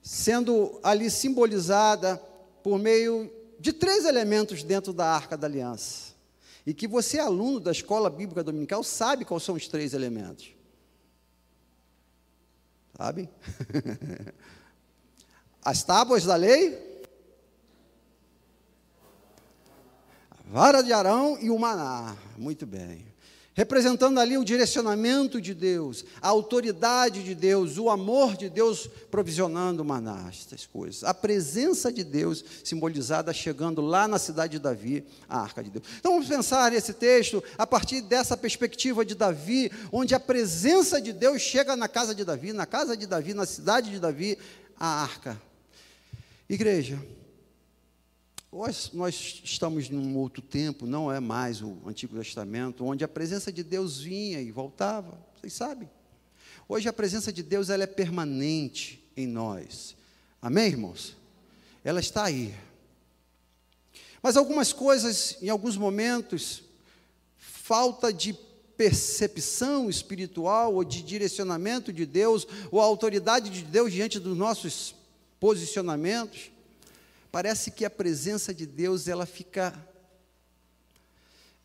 sendo 0.00 0.78
ali 0.80 1.10
simbolizada 1.10 2.18
por 2.62 2.78
meio 2.78 3.28
de 3.58 3.72
três 3.72 4.04
elementos 4.04 4.62
dentro 4.62 4.92
da 4.92 5.06
arca 5.06 5.36
da 5.36 5.46
aliança. 5.46 6.14
E 6.66 6.74
que 6.74 6.86
você, 6.86 7.18
aluno 7.18 7.58
da 7.58 7.72
escola 7.72 8.10
bíblica 8.10 8.44
dominical, 8.44 8.84
sabe 8.84 9.24
quais 9.24 9.42
são 9.42 9.54
os 9.54 9.66
três 9.66 9.94
elementos. 9.94 10.50
Sabe? 12.96 13.28
As 15.64 15.82
tábuas 15.82 16.24
da 16.24 16.36
lei, 16.36 17.02
a 20.30 20.36
vara 20.46 20.82
de 20.82 20.92
Arão 20.92 21.38
e 21.40 21.50
o 21.50 21.58
maná. 21.58 22.16
Muito 22.36 22.64
bem 22.64 23.07
representando 23.58 24.20
ali 24.20 24.38
o 24.38 24.44
direcionamento 24.44 25.40
de 25.40 25.52
Deus, 25.52 26.04
a 26.22 26.28
autoridade 26.28 27.24
de 27.24 27.34
Deus, 27.34 27.76
o 27.76 27.90
amor 27.90 28.36
de 28.36 28.48
Deus 28.48 28.88
provisionando 29.10 29.84
maná, 29.84 30.28
essas 30.28 30.64
coisas. 30.64 31.02
A 31.02 31.12
presença 31.12 31.92
de 31.92 32.04
Deus 32.04 32.44
simbolizada 32.62 33.32
chegando 33.32 33.80
lá 33.80 34.06
na 34.06 34.16
cidade 34.16 34.52
de 34.52 34.58
Davi, 34.60 35.04
a 35.28 35.40
arca 35.40 35.60
de 35.60 35.70
Deus. 35.70 35.84
Então 35.98 36.12
vamos 36.12 36.28
pensar 36.28 36.72
esse 36.72 36.92
texto 36.92 37.42
a 37.58 37.66
partir 37.66 38.00
dessa 38.00 38.36
perspectiva 38.36 39.04
de 39.04 39.16
Davi, 39.16 39.72
onde 39.90 40.14
a 40.14 40.20
presença 40.20 41.00
de 41.00 41.12
Deus 41.12 41.42
chega 41.42 41.74
na 41.74 41.88
casa 41.88 42.14
de 42.14 42.24
Davi, 42.24 42.52
na 42.52 42.64
casa 42.64 42.96
de 42.96 43.08
Davi, 43.08 43.34
na 43.34 43.44
cidade 43.44 43.90
de 43.90 43.98
Davi, 43.98 44.38
a 44.78 45.02
arca. 45.02 45.36
Igreja, 46.48 46.96
Hoje 48.50 48.90
nós 48.94 49.42
estamos 49.44 49.90
num 49.90 50.16
outro 50.16 50.40
tempo, 50.40 50.86
não 50.86 51.12
é 51.12 51.20
mais 51.20 51.60
o 51.60 51.76
Antigo 51.84 52.16
Testamento, 52.16 52.82
onde 52.82 53.04
a 53.04 53.08
presença 53.08 53.52
de 53.52 53.62
Deus 53.62 53.98
vinha 53.98 54.40
e 54.40 54.50
voltava, 54.50 55.22
vocês 55.36 55.52
sabem. 55.52 55.88
Hoje 56.66 56.88
a 56.88 56.92
presença 56.92 57.30
de 57.30 57.42
Deus 57.42 57.68
ela 57.68 57.84
é 57.84 57.86
permanente 57.86 59.06
em 59.14 59.26
nós. 59.26 59.94
Amém, 60.40 60.68
irmãos? 60.68 61.14
Ela 61.84 62.00
está 62.00 62.24
aí. 62.24 62.54
Mas 64.22 64.34
algumas 64.34 64.72
coisas, 64.72 65.36
em 65.42 65.50
alguns 65.50 65.76
momentos, 65.76 66.62
falta 67.36 68.10
de 68.10 68.32
percepção 68.78 69.90
espiritual 69.90 70.74
ou 70.74 70.84
de 70.84 71.02
direcionamento 71.02 71.92
de 71.92 72.06
Deus, 72.06 72.46
ou 72.70 72.80
a 72.80 72.84
autoridade 72.84 73.50
de 73.50 73.62
Deus 73.62 73.92
diante 73.92 74.18
dos 74.18 74.36
nossos 74.36 74.94
posicionamentos, 75.38 76.50
Parece 77.30 77.70
que 77.70 77.84
a 77.84 77.90
presença 77.90 78.54
de 78.54 78.66
Deus 78.66 79.06
ela 79.06 79.26
fica 79.26 79.74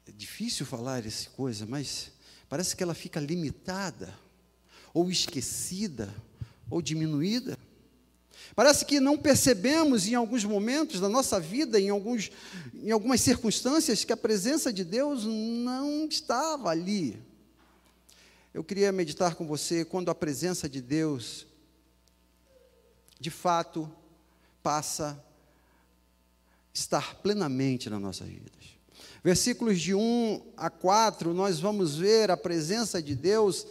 é 0.05 0.11
difícil 0.11 0.65
falar 0.65 1.05
essa 1.05 1.29
coisa, 1.29 1.65
mas 1.65 2.11
parece 2.49 2.75
que 2.75 2.83
ela 2.83 2.93
fica 2.93 3.19
limitada 3.19 4.13
ou 4.93 5.09
esquecida 5.09 6.13
ou 6.69 6.81
diminuída. 6.81 7.57
Parece 8.55 8.85
que 8.85 8.99
não 8.99 9.17
percebemos 9.17 10.05
em 10.05 10.15
alguns 10.15 10.43
momentos 10.43 10.99
da 10.99 11.07
nossa 11.07 11.39
vida, 11.39 11.79
em, 11.79 11.89
alguns, 11.89 12.31
em 12.73 12.91
algumas 12.91 13.21
circunstâncias, 13.21 14.03
que 14.03 14.11
a 14.11 14.17
presença 14.17 14.71
de 14.71 14.83
Deus 14.83 15.23
não 15.23 16.05
estava 16.07 16.69
ali. 16.69 17.17
Eu 18.53 18.63
queria 18.63 18.91
meditar 18.91 19.35
com 19.35 19.47
você 19.47 19.85
quando 19.85 20.11
a 20.11 20.15
presença 20.15 20.69
de 20.69 20.81
Deus, 20.81 21.47
de 23.19 23.31
fato, 23.31 23.89
passa 24.61 25.23
estar 26.73 27.15
plenamente 27.15 27.89
nas 27.89 28.01
nossas 28.01 28.27
vidas. 28.27 28.51
Versículos 29.23 29.79
de 29.79 29.93
1 29.93 30.53
a 30.57 30.69
4, 30.69 31.33
nós 31.33 31.59
vamos 31.59 31.95
ver 31.95 32.29
a 32.29 32.35
presença 32.35 33.01
de 33.01 33.15
Deus 33.15 33.65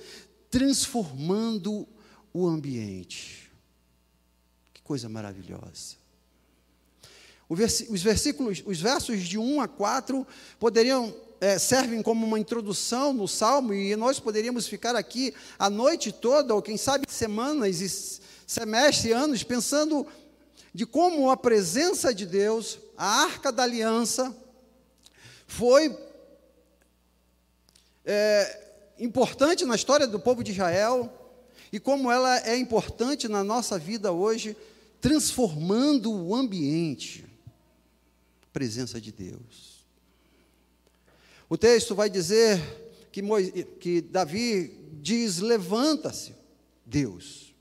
transformando 0.50 1.86
o 2.32 2.46
ambiente. 2.46 3.50
Que 4.72 4.80
coisa 4.82 5.08
maravilhosa. 5.08 5.96
Os 7.48 8.02
versículos, 8.02 8.62
os 8.64 8.80
versos 8.80 9.20
de 9.20 9.36
1 9.36 9.60
a 9.60 9.68
4 9.68 10.26
poderiam 10.58 11.14
é, 11.38 11.58
servem 11.58 12.00
como 12.00 12.24
uma 12.24 12.38
introdução 12.38 13.12
no 13.12 13.26
Salmo 13.26 13.74
e 13.74 13.96
nós 13.96 14.20
poderíamos 14.20 14.68
ficar 14.68 14.94
aqui 14.94 15.34
a 15.58 15.68
noite 15.68 16.12
toda, 16.12 16.54
ou 16.54 16.62
quem 16.62 16.76
sabe 16.76 17.04
semanas 17.10 17.80
e 17.80 18.20
semestres, 18.46 19.12
anos, 19.12 19.42
pensando 19.42 20.06
de 20.72 20.86
como 20.86 21.28
a 21.30 21.36
presença 21.36 22.14
de 22.14 22.24
Deus 22.24 22.78
a 23.02 23.24
arca 23.24 23.50
da 23.50 23.64
aliança 23.64 24.32
foi 25.44 25.92
é, 28.04 28.94
importante 28.96 29.64
na 29.64 29.74
história 29.74 30.06
do 30.06 30.20
povo 30.20 30.44
de 30.44 30.52
Israel 30.52 31.12
e 31.72 31.80
como 31.80 32.12
ela 32.12 32.38
é 32.46 32.56
importante 32.56 33.26
na 33.26 33.42
nossa 33.42 33.76
vida 33.76 34.12
hoje, 34.12 34.56
transformando 35.00 36.12
o 36.12 36.32
ambiente. 36.32 37.24
Presença 38.52 39.00
de 39.00 39.10
Deus. 39.10 39.84
O 41.48 41.58
texto 41.58 41.96
vai 41.96 42.08
dizer 42.08 42.60
que, 43.10 43.20
Moisés, 43.20 43.66
que 43.80 44.00
Davi 44.00 44.78
diz: 45.02 45.40
Levanta-se, 45.40 46.36
Deus. 46.86 47.52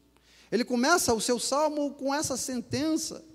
Ele 0.52 0.64
começa 0.64 1.16
o 1.16 1.20
seu 1.20 1.40
salmo 1.40 1.96
com 1.96 2.14
essa 2.14 2.38
sentença 2.38 3.31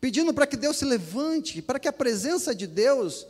pedindo 0.00 0.32
para 0.32 0.46
que 0.46 0.56
Deus 0.56 0.78
se 0.78 0.84
levante, 0.84 1.60
para 1.60 1.78
que 1.78 1.88
a 1.88 1.92
presença 1.92 2.54
de 2.54 2.66
Deus, 2.66 3.26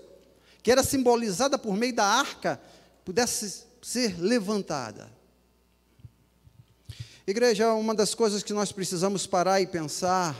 que 0.62 0.71
era 0.71 0.83
simbolizada 0.83 1.59
por 1.59 1.77
meio 1.77 1.95
da 1.95 2.05
arca, 2.05 2.61
pudesse 3.05 3.65
ser 3.83 4.21
levantada. 4.21 5.11
Igreja, 7.27 7.73
uma 7.75 7.95
das 7.95 8.15
coisas 8.15 8.43
que 8.43 8.53
nós 8.53 8.73
precisamos 8.73 9.27
parar 9.27 9.61
e 9.61 9.67
pensar, 9.67 10.37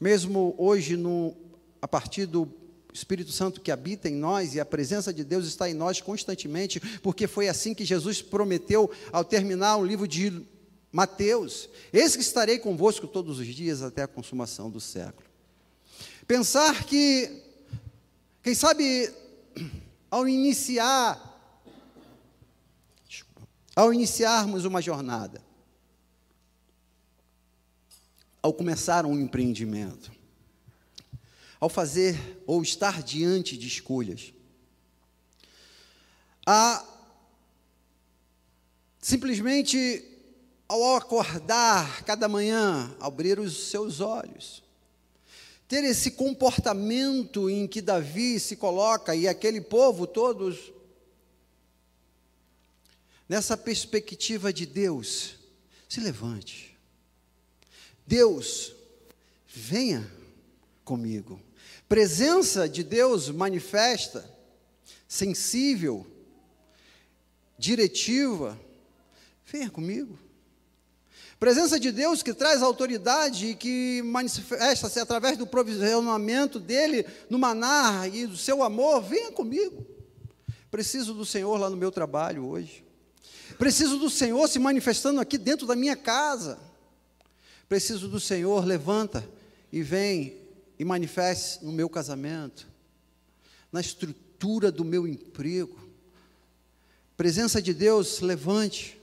mesmo 0.00 0.54
hoje, 0.58 0.96
no, 0.96 1.34
a 1.80 1.88
partir 1.88 2.26
do 2.26 2.48
Espírito 2.92 3.32
Santo 3.32 3.60
que 3.60 3.72
habita 3.72 4.08
em 4.08 4.14
nós 4.14 4.54
e 4.54 4.60
a 4.60 4.64
presença 4.64 5.12
de 5.12 5.24
Deus 5.24 5.46
está 5.46 5.68
em 5.68 5.74
nós 5.74 6.00
constantemente, 6.00 6.80
porque 7.00 7.26
foi 7.26 7.48
assim 7.48 7.74
que 7.74 7.84
Jesus 7.84 8.22
prometeu 8.22 8.90
ao 9.12 9.24
terminar 9.24 9.76
o 9.76 9.84
livro 9.84 10.06
de 10.06 10.46
Mateus, 10.94 11.68
eis 11.92 12.14
que 12.14 12.22
estarei 12.22 12.56
convosco 12.56 13.08
todos 13.08 13.40
os 13.40 13.46
dias 13.48 13.82
até 13.82 14.04
a 14.04 14.06
consumação 14.06 14.70
do 14.70 14.80
século. 14.80 15.28
Pensar 16.24 16.84
que, 16.84 17.42
quem 18.40 18.54
sabe, 18.54 19.12
ao 20.08 20.28
iniciar, 20.28 21.20
ao 23.74 23.92
iniciarmos 23.92 24.64
uma 24.64 24.80
jornada, 24.80 25.42
ao 28.40 28.52
começar 28.54 29.04
um 29.04 29.18
empreendimento, 29.18 30.12
ao 31.58 31.68
fazer 31.68 32.40
ou 32.46 32.62
estar 32.62 33.02
diante 33.02 33.58
de 33.58 33.66
escolhas, 33.66 34.32
a 36.46 36.86
simplesmente 39.00 40.13
ao 40.68 40.96
acordar 40.96 42.04
cada 42.04 42.28
manhã, 42.28 42.94
abrir 42.98 43.38
os 43.38 43.68
seus 43.68 44.00
olhos, 44.00 44.62
ter 45.68 45.84
esse 45.84 46.12
comportamento 46.12 47.48
em 47.50 47.66
que 47.66 47.80
Davi 47.80 48.38
se 48.40 48.56
coloca 48.56 49.14
e 49.14 49.28
aquele 49.28 49.60
povo 49.60 50.06
todos 50.06 50.72
nessa 53.28 53.56
perspectiva 53.56 54.52
de 54.52 54.66
Deus, 54.66 55.36
se 55.88 56.00
levante. 56.00 56.76
Deus, 58.06 58.74
venha 59.46 60.10
comigo. 60.84 61.40
Presença 61.88 62.68
de 62.68 62.82
Deus 62.82 63.28
manifesta, 63.28 64.28
sensível, 65.06 66.06
diretiva, 67.58 68.58
venha 69.46 69.70
comigo. 69.70 70.18
Presença 71.44 71.78
de 71.78 71.92
Deus 71.92 72.22
que 72.22 72.32
traz 72.32 72.62
autoridade 72.62 73.48
e 73.48 73.54
que 73.54 74.00
manifesta-se 74.02 74.98
através 74.98 75.36
do 75.36 75.46
provisionamento 75.46 76.58
dele 76.58 77.04
no 77.28 77.38
manar 77.38 78.08
e 78.08 78.26
do 78.26 78.34
seu 78.34 78.62
amor, 78.62 79.02
venha 79.02 79.30
comigo. 79.30 79.86
Preciso 80.70 81.12
do 81.12 81.26
Senhor 81.26 81.58
lá 81.58 81.68
no 81.68 81.76
meu 81.76 81.92
trabalho 81.92 82.46
hoje. 82.46 82.82
Preciso 83.58 83.98
do 83.98 84.08
Senhor 84.08 84.48
se 84.48 84.58
manifestando 84.58 85.20
aqui 85.20 85.36
dentro 85.36 85.66
da 85.66 85.76
minha 85.76 85.94
casa. 85.94 86.58
Preciso 87.68 88.08
do 88.08 88.18
Senhor, 88.18 88.64
levanta 88.64 89.22
e 89.70 89.82
vem 89.82 90.38
e 90.78 90.82
manifeste 90.82 91.62
no 91.62 91.72
meu 91.72 91.90
casamento, 91.90 92.66
na 93.70 93.82
estrutura 93.82 94.72
do 94.72 94.82
meu 94.82 95.06
emprego. 95.06 95.78
Presença 97.18 97.60
de 97.60 97.74
Deus, 97.74 98.22
levante 98.22 98.98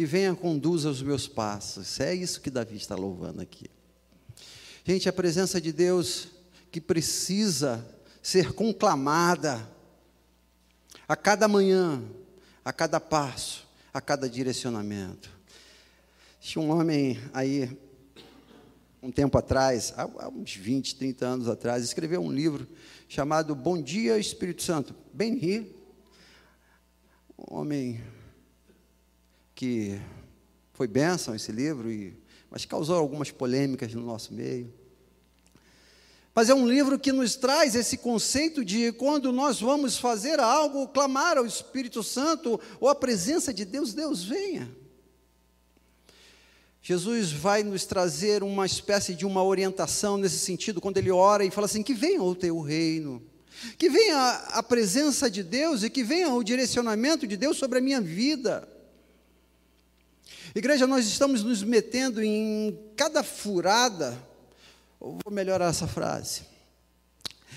e 0.00 0.06
venha 0.06 0.34
conduza 0.34 0.88
os 0.88 1.02
meus 1.02 1.28
passos. 1.28 2.00
É 2.00 2.14
isso 2.14 2.40
que 2.40 2.48
Davi 2.48 2.74
está 2.74 2.94
louvando 2.94 3.42
aqui. 3.42 3.66
Gente, 4.82 5.10
a 5.10 5.12
presença 5.12 5.60
de 5.60 5.74
Deus 5.74 6.28
que 6.72 6.80
precisa 6.80 7.86
ser 8.22 8.54
conclamada 8.54 9.68
a 11.06 11.14
cada 11.14 11.46
manhã, 11.46 12.02
a 12.64 12.72
cada 12.72 12.98
passo, 12.98 13.68
a 13.92 14.00
cada 14.00 14.26
direcionamento. 14.26 15.30
Tinha 16.40 16.64
um 16.64 16.70
homem 16.70 17.20
aí, 17.34 17.78
um 19.02 19.10
tempo 19.10 19.36
atrás, 19.36 19.92
há 19.98 20.28
uns 20.28 20.56
20, 20.56 20.96
30 20.96 21.26
anos 21.26 21.46
atrás, 21.46 21.84
escreveu 21.84 22.22
um 22.22 22.32
livro 22.32 22.66
chamado 23.06 23.54
Bom 23.54 23.82
Dia 23.82 24.18
Espírito 24.18 24.62
Santo. 24.62 24.94
Ben 25.12 25.36
Ri, 25.36 25.76
um 27.36 27.58
homem 27.58 28.00
que 29.60 30.00
foi 30.72 30.88
bênção 30.88 31.34
esse 31.34 31.52
livro, 31.52 31.92
e, 31.92 32.16
mas 32.50 32.64
causou 32.64 32.96
algumas 32.96 33.30
polêmicas 33.30 33.92
no 33.92 34.00
nosso 34.00 34.32
meio. 34.32 34.72
Mas 36.34 36.48
é 36.48 36.54
um 36.54 36.66
livro 36.66 36.98
que 36.98 37.12
nos 37.12 37.36
traz 37.36 37.74
esse 37.74 37.98
conceito 37.98 38.64
de 38.64 38.90
quando 38.92 39.30
nós 39.30 39.60
vamos 39.60 39.98
fazer 39.98 40.40
algo, 40.40 40.88
clamar 40.88 41.36
ao 41.36 41.44
Espírito 41.44 42.02
Santo 42.02 42.58
ou 42.80 42.88
a 42.88 42.94
presença 42.94 43.52
de 43.52 43.66
Deus, 43.66 43.92
Deus 43.92 44.24
venha. 44.24 44.74
Jesus 46.80 47.30
vai 47.30 47.62
nos 47.62 47.84
trazer 47.84 48.42
uma 48.42 48.64
espécie 48.64 49.14
de 49.14 49.26
uma 49.26 49.44
orientação 49.44 50.16
nesse 50.16 50.38
sentido, 50.38 50.80
quando 50.80 50.96
ele 50.96 51.10
ora 51.10 51.44
e 51.44 51.50
fala 51.50 51.66
assim: 51.66 51.82
que 51.82 51.92
venha 51.92 52.22
o 52.22 52.34
teu 52.34 52.62
reino, 52.62 53.22
que 53.76 53.90
venha 53.90 54.30
a 54.52 54.62
presença 54.62 55.30
de 55.30 55.42
Deus 55.42 55.82
e 55.82 55.90
que 55.90 56.02
venha 56.02 56.32
o 56.32 56.42
direcionamento 56.42 57.26
de 57.26 57.36
Deus 57.36 57.58
sobre 57.58 57.78
a 57.78 57.82
minha 57.82 58.00
vida. 58.00 58.66
Igreja, 60.54 60.86
nós 60.86 61.06
estamos 61.06 61.42
nos 61.42 61.62
metendo 61.62 62.22
em 62.22 62.78
cada 62.96 63.22
furada 63.22 64.30
Vou 65.00 65.32
melhorar 65.32 65.70
essa 65.70 65.88
frase. 65.88 66.42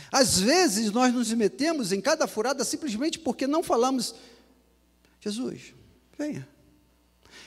Às 0.10 0.40
vezes 0.40 0.92
nós 0.92 1.14
nos 1.14 1.32
metemos 1.34 1.92
em 1.92 2.00
cada 2.00 2.26
furada 2.26 2.64
simplesmente 2.64 3.20
porque 3.20 3.46
não 3.46 3.62
falamos, 3.62 4.16
Jesus, 5.20 5.74
venha. 6.18 6.48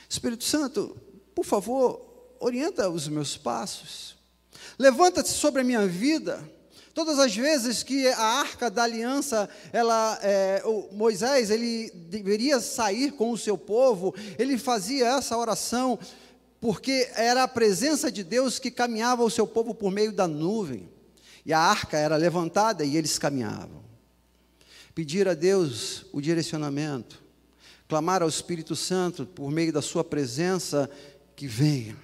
Espírito 0.07 0.43
Santo, 0.43 0.95
por 1.33 1.43
favor, 1.43 2.35
orienta 2.39 2.87
os 2.89 3.07
meus 3.07 3.35
passos. 3.35 4.15
Levanta-te 4.77 5.29
sobre 5.29 5.61
a 5.61 5.63
minha 5.63 5.87
vida. 5.87 6.47
Todas 6.97 7.19
as 7.19 7.35
vezes 7.35 7.83
que 7.83 8.07
a 8.07 8.39
arca 8.39 8.71
da 8.71 8.81
aliança, 8.81 9.47
ela, 9.71 10.17
é, 10.23 10.63
Moisés, 10.91 11.51
ele 11.51 11.91
deveria 11.91 12.59
sair 12.59 13.11
com 13.11 13.29
o 13.29 13.37
seu 13.37 13.55
povo, 13.55 14.15
ele 14.35 14.57
fazia 14.57 15.05
essa 15.09 15.37
oração 15.37 15.99
porque 16.59 17.07
era 17.13 17.43
a 17.43 17.47
presença 17.47 18.11
de 18.11 18.23
Deus 18.23 18.57
que 18.57 18.71
caminhava 18.71 19.23
o 19.23 19.29
seu 19.29 19.45
povo 19.45 19.75
por 19.75 19.91
meio 19.91 20.11
da 20.11 20.27
nuvem, 20.27 20.89
e 21.45 21.53
a 21.53 21.59
arca 21.59 21.99
era 21.99 22.15
levantada 22.15 22.83
e 22.83 22.97
eles 22.97 23.19
caminhavam. 23.19 23.83
Pedir 24.95 25.27
a 25.27 25.35
Deus 25.35 26.03
o 26.11 26.19
direcionamento, 26.19 27.21
clamar 27.87 28.23
ao 28.23 28.27
Espírito 28.27 28.75
Santo 28.75 29.23
por 29.23 29.51
meio 29.51 29.71
da 29.71 29.83
Sua 29.83 30.03
presença 30.03 30.89
que 31.35 31.45
venha 31.45 31.95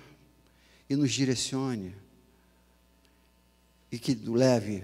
e 0.88 0.96
nos 0.96 1.12
direcione 1.12 2.03
e 3.94 4.00
que 4.00 4.16
leve, 4.26 4.84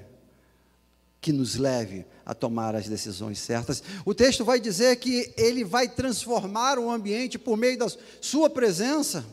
que 1.19 1.34
nos 1.34 1.56
leve 1.56 2.06
a 2.24 2.36
tomar 2.36 2.76
as 2.76 2.88
decisões 2.88 3.39
certas. 3.39 3.82
O 4.06 4.13
texto 4.13 4.45
vai 4.45 4.60
dizer 4.60 4.98
que 4.98 5.34
ele 5.36 5.63
vai 5.63 5.89
transformar 5.89 6.78
o 6.78 6.91
ambiente 6.91 7.39
por 7.39 7.58
meio 7.58 7.76
da 7.76 7.88
sua 8.22 8.52
presença. 8.52 9.26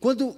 Quando, 0.00 0.34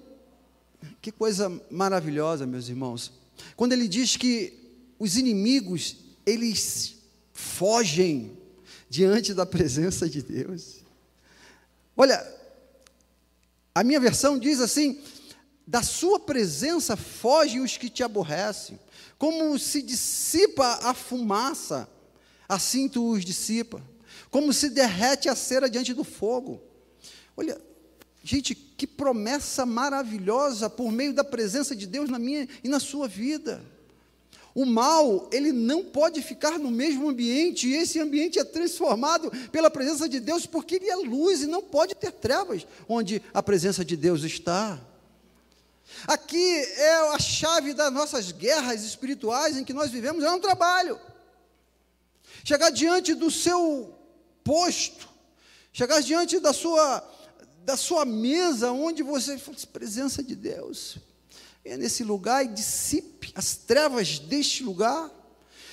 que 1.01 1.13
coisa 1.13 1.49
maravilhosa, 1.71 2.45
meus 2.49 2.69
irmãos, 2.69 3.13
quando 3.55 3.75
ele 3.75 3.87
diz 3.87 4.17
que 4.17 4.53
os 4.99 5.17
inimigos, 5.17 5.97
eles 6.27 6.97
fogem 7.33 8.37
diante 8.91 9.33
da 9.33 9.47
presença 9.47 10.09
de 10.09 10.21
Deus. 10.21 10.81
Olha, 11.97 12.27
a 13.73 13.85
minha 13.85 14.01
versão 14.01 14.37
diz 14.37 14.59
assim: 14.61 15.01
da 15.66 15.83
sua 15.83 16.20
presença 16.20 16.96
fogem 16.96 17.61
os 17.61 17.77
que 17.77 17.88
te 17.88 18.03
aborrecem, 18.03 18.79
como 19.18 19.59
se 19.59 19.81
dissipa 19.81 20.81
a 20.83 20.94
fumaça, 20.94 21.88
assim 22.48 22.88
tu 22.88 23.11
os 23.11 23.24
dissipa, 23.24 23.83
como 24.31 24.53
se 24.53 24.68
derrete 24.68 25.29
a 25.29 25.35
cera 25.35 25.70
diante 25.70 25.94
do 25.94 26.05
fogo. 26.05 26.61
Olha, 27.37 27.61
Gente, 28.27 28.55
que 28.55 28.87
promessa 28.87 29.66
maravilhosa 29.66 30.70
por 30.70 30.90
meio 30.90 31.12
da 31.12 31.22
presença 31.22 31.77
de 31.77 31.87
Deus 31.87 32.09
na 32.09 32.18
minha 32.18 32.48
e 32.64 32.68
na 32.70 32.81
sua 32.81 33.07
vida. 33.07 33.62
O 34.55 34.64
mal, 34.64 35.29
ele 35.31 35.53
não 35.53 35.85
pode 35.85 36.22
ficar 36.22 36.59
no 36.59 36.70
mesmo 36.70 37.11
ambiente, 37.11 37.68
e 37.68 37.74
esse 37.74 38.00
ambiente 38.00 38.38
é 38.38 38.44
transformado 38.44 39.31
pela 39.53 39.70
presença 39.70 40.09
de 40.09 40.20
Deus, 40.20 40.46
porque 40.46 40.77
ele 40.77 40.88
é 40.88 40.96
luz 40.96 41.42
e 41.42 41.46
não 41.46 41.61
pode 41.61 41.94
ter 41.94 42.12
trevas 42.12 42.66
onde 42.88 43.20
a 43.35 43.42
presença 43.42 43.85
de 43.85 43.94
Deus 43.94 44.22
está. 44.22 44.81
Aqui 46.07 46.57
é 46.77 47.15
a 47.15 47.19
chave 47.19 47.73
das 47.73 47.93
nossas 47.93 48.33
guerras 48.33 48.83
espirituais 48.83 49.57
em 49.57 49.65
que 49.65 49.73
nós 49.73 49.91
vivemos, 49.91 50.23
é 50.25 50.31
um 50.31 50.41
trabalho. 50.41 50.99
Chegar 52.45 52.71
diante 52.71 53.15
do 53.15 53.31
seu 53.31 53.95
posto, 54.43 55.09
chegar 55.73 56.01
diante 56.03 56.39
da 56.39 56.53
sua 56.53 57.11
da 57.65 57.77
sua 57.79 58.05
mesa, 58.05 58.73
onde 58.73 59.03
você 59.03 59.39
faz 59.39 59.65
presença 59.65 60.23
de 60.23 60.37
Deus. 60.37 60.99
Venha 61.65 61.79
nesse 61.79 62.05
lugar 62.05 62.45
e 62.45 62.49
dissipe 62.49 63.33
as 63.35 63.57
trevas 63.57 64.19
deste 64.19 64.63
lugar. 64.63 65.11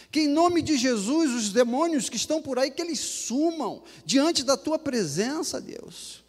Que 0.09 0.21
em 0.21 0.27
nome 0.27 0.61
de 0.61 0.77
Jesus, 0.77 1.31
os 1.31 1.49
demônios 1.49 2.09
que 2.09 2.17
estão 2.17 2.41
por 2.41 2.59
aí, 2.59 2.71
que 2.71 2.81
eles 2.81 2.99
sumam 2.99 3.83
diante 4.05 4.43
da 4.43 4.57
tua 4.57 4.79
presença, 4.79 5.59
Deus. 5.59 6.20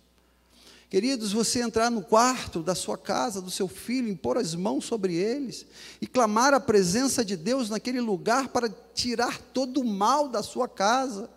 Queridos, 0.92 1.32
você 1.32 1.62
entrar 1.62 1.90
no 1.90 2.02
quarto 2.02 2.62
da 2.62 2.74
sua 2.74 2.98
casa, 2.98 3.40
do 3.40 3.50
seu 3.50 3.66
filho, 3.66 4.10
impor 4.10 4.36
as 4.36 4.54
mãos 4.54 4.84
sobre 4.84 5.14
eles 5.14 5.64
e 6.02 6.06
clamar 6.06 6.52
a 6.52 6.60
presença 6.60 7.24
de 7.24 7.34
Deus 7.34 7.70
naquele 7.70 7.98
lugar 7.98 8.48
para 8.48 8.68
tirar 8.92 9.40
todo 9.54 9.80
o 9.80 9.86
mal 9.86 10.28
da 10.28 10.42
sua 10.42 10.68
casa, 10.68 11.30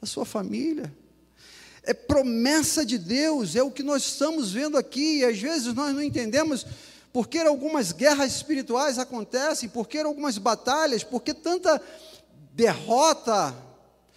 da 0.00 0.06
sua 0.06 0.24
família. 0.24 0.90
É 1.82 1.92
promessa 1.92 2.86
de 2.86 2.96
Deus, 2.96 3.54
é 3.54 3.62
o 3.62 3.70
que 3.70 3.82
nós 3.82 4.02
estamos 4.02 4.52
vendo 4.52 4.78
aqui, 4.78 5.18
e 5.18 5.24
às 5.26 5.38
vezes 5.38 5.74
nós 5.74 5.94
não 5.94 6.00
entendemos 6.00 6.66
por 7.12 7.28
que 7.28 7.36
algumas 7.36 7.92
guerras 7.92 8.34
espirituais 8.34 8.98
acontecem, 8.98 9.68
por 9.68 9.86
que 9.86 9.98
algumas 9.98 10.38
batalhas, 10.38 11.04
por 11.04 11.22
que 11.22 11.34
tanta 11.34 11.78
derrota, 12.54 13.54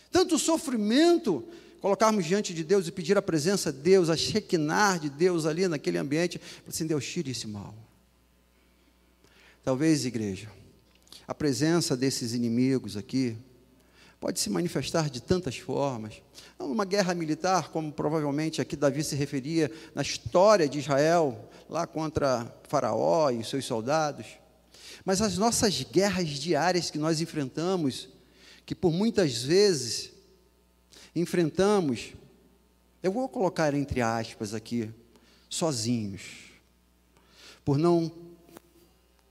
tanto 0.10 0.39
sofrimento, 0.39 1.44
colocarmos 1.82 2.26
diante 2.26 2.54
de 2.54 2.63
Deus 2.63 2.88
e 2.88 2.92
pedir 2.92 3.18
a 3.18 3.22
presença 3.22 3.72
de 3.72 3.80
Deus, 3.80 4.10
a 4.10 4.18
shekinah 4.18 4.98
de 4.98 5.10
Deus 5.10 5.46
ali 5.46 5.68
naquele 5.68 5.98
ambiente, 5.98 6.39
assim, 6.68 6.86
Deus 6.86 7.06
tire 7.06 7.32
esse 7.32 7.48
mal. 7.48 7.74
Talvez, 9.63 10.06
igreja, 10.06 10.50
a 11.28 11.34
presença 11.34 11.96
desses 11.96 12.34
inimigos 12.34 12.98
aqui 12.98 13.38
pode 14.20 14.39
se 14.39 14.50
manifestar 14.50 15.10
de 15.10 15.22
tantas 15.22 15.58
formas. 15.58 16.22
Numa 16.58 16.84
guerra 16.84 17.13
militar, 17.13 17.70
como 17.70 17.92
provavelmente 17.92 18.60
aqui 18.60 18.76
Davi 18.76 19.04
se 19.04 19.15
referia 19.15 19.72
na 19.96 20.02
história 20.02 20.68
de 20.68 20.80
Israel, 20.80 21.50
lá 21.70 21.88
contra 21.88 22.54
Faraó 22.68 23.30
e 23.30 23.44
seus 23.44 23.65
soldados. 23.65 24.26
Mas 25.06 25.22
as 25.22 25.38
nossas 25.38 25.84
guerras 25.84 26.28
diárias 26.28 26.92
que 26.92 26.98
nós 26.98 27.22
enfrentamos, 27.22 28.10
que 28.65 28.76
por 28.76 28.92
muitas 28.92 29.42
vezes 29.42 30.12
enfrentamos, 31.15 32.13
eu 33.02 33.12
vou 33.12 33.28
colocar 33.30 33.74
entre 33.74 34.02
aspas 34.02 34.54
aqui, 34.54 34.89
sozinhos, 35.50 36.22
por 37.63 37.78
não 37.78 38.12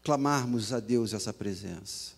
clamarmos 0.03 0.73
a 0.73 0.81
Deus 0.81 1.12
essa 1.12 1.33
presença. 1.33 2.12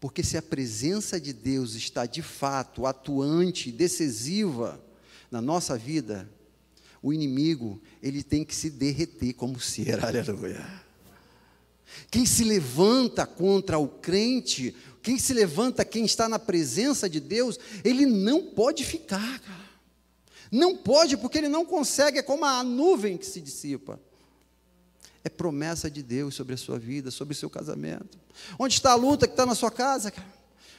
Porque 0.00 0.22
se 0.22 0.36
a 0.36 0.42
presença 0.42 1.20
de 1.20 1.32
Deus 1.32 1.74
está 1.74 2.06
de 2.06 2.22
fato 2.22 2.86
atuante, 2.86 3.72
decisiva 3.72 4.80
na 5.30 5.40
nossa 5.40 5.76
vida, 5.76 6.28
o 7.02 7.12
inimigo, 7.12 7.80
ele 8.02 8.22
tem 8.22 8.44
que 8.44 8.54
se 8.54 8.70
derreter 8.70 9.32
como 9.34 9.58
cera, 9.60 10.06
aleluia. 10.08 10.64
Quem 12.10 12.26
se 12.26 12.44
levanta 12.44 13.26
contra 13.26 13.78
o 13.78 13.88
crente, 13.88 14.74
quem 15.08 15.18
se 15.18 15.32
levanta, 15.32 15.86
quem 15.86 16.04
está 16.04 16.28
na 16.28 16.38
presença 16.38 17.08
de 17.08 17.18
Deus, 17.18 17.58
ele 17.82 18.04
não 18.04 18.42
pode 18.42 18.84
ficar, 18.84 19.40
cara. 19.40 19.68
Não 20.52 20.76
pode, 20.76 21.16
porque 21.16 21.38
ele 21.38 21.48
não 21.48 21.64
consegue, 21.64 22.18
é 22.18 22.22
como 22.22 22.44
a 22.44 22.62
nuvem 22.62 23.16
que 23.16 23.24
se 23.24 23.40
dissipa. 23.40 23.98
É 25.24 25.30
promessa 25.30 25.90
de 25.90 26.02
Deus 26.02 26.34
sobre 26.34 26.52
a 26.52 26.58
sua 26.58 26.78
vida, 26.78 27.10
sobre 27.10 27.32
o 27.32 27.34
seu 27.34 27.48
casamento. 27.48 28.18
Onde 28.58 28.74
está 28.74 28.92
a 28.92 28.96
luta 28.96 29.26
que 29.26 29.32
está 29.32 29.46
na 29.46 29.54
sua 29.54 29.70
casa, 29.70 30.10
cara? 30.10 30.28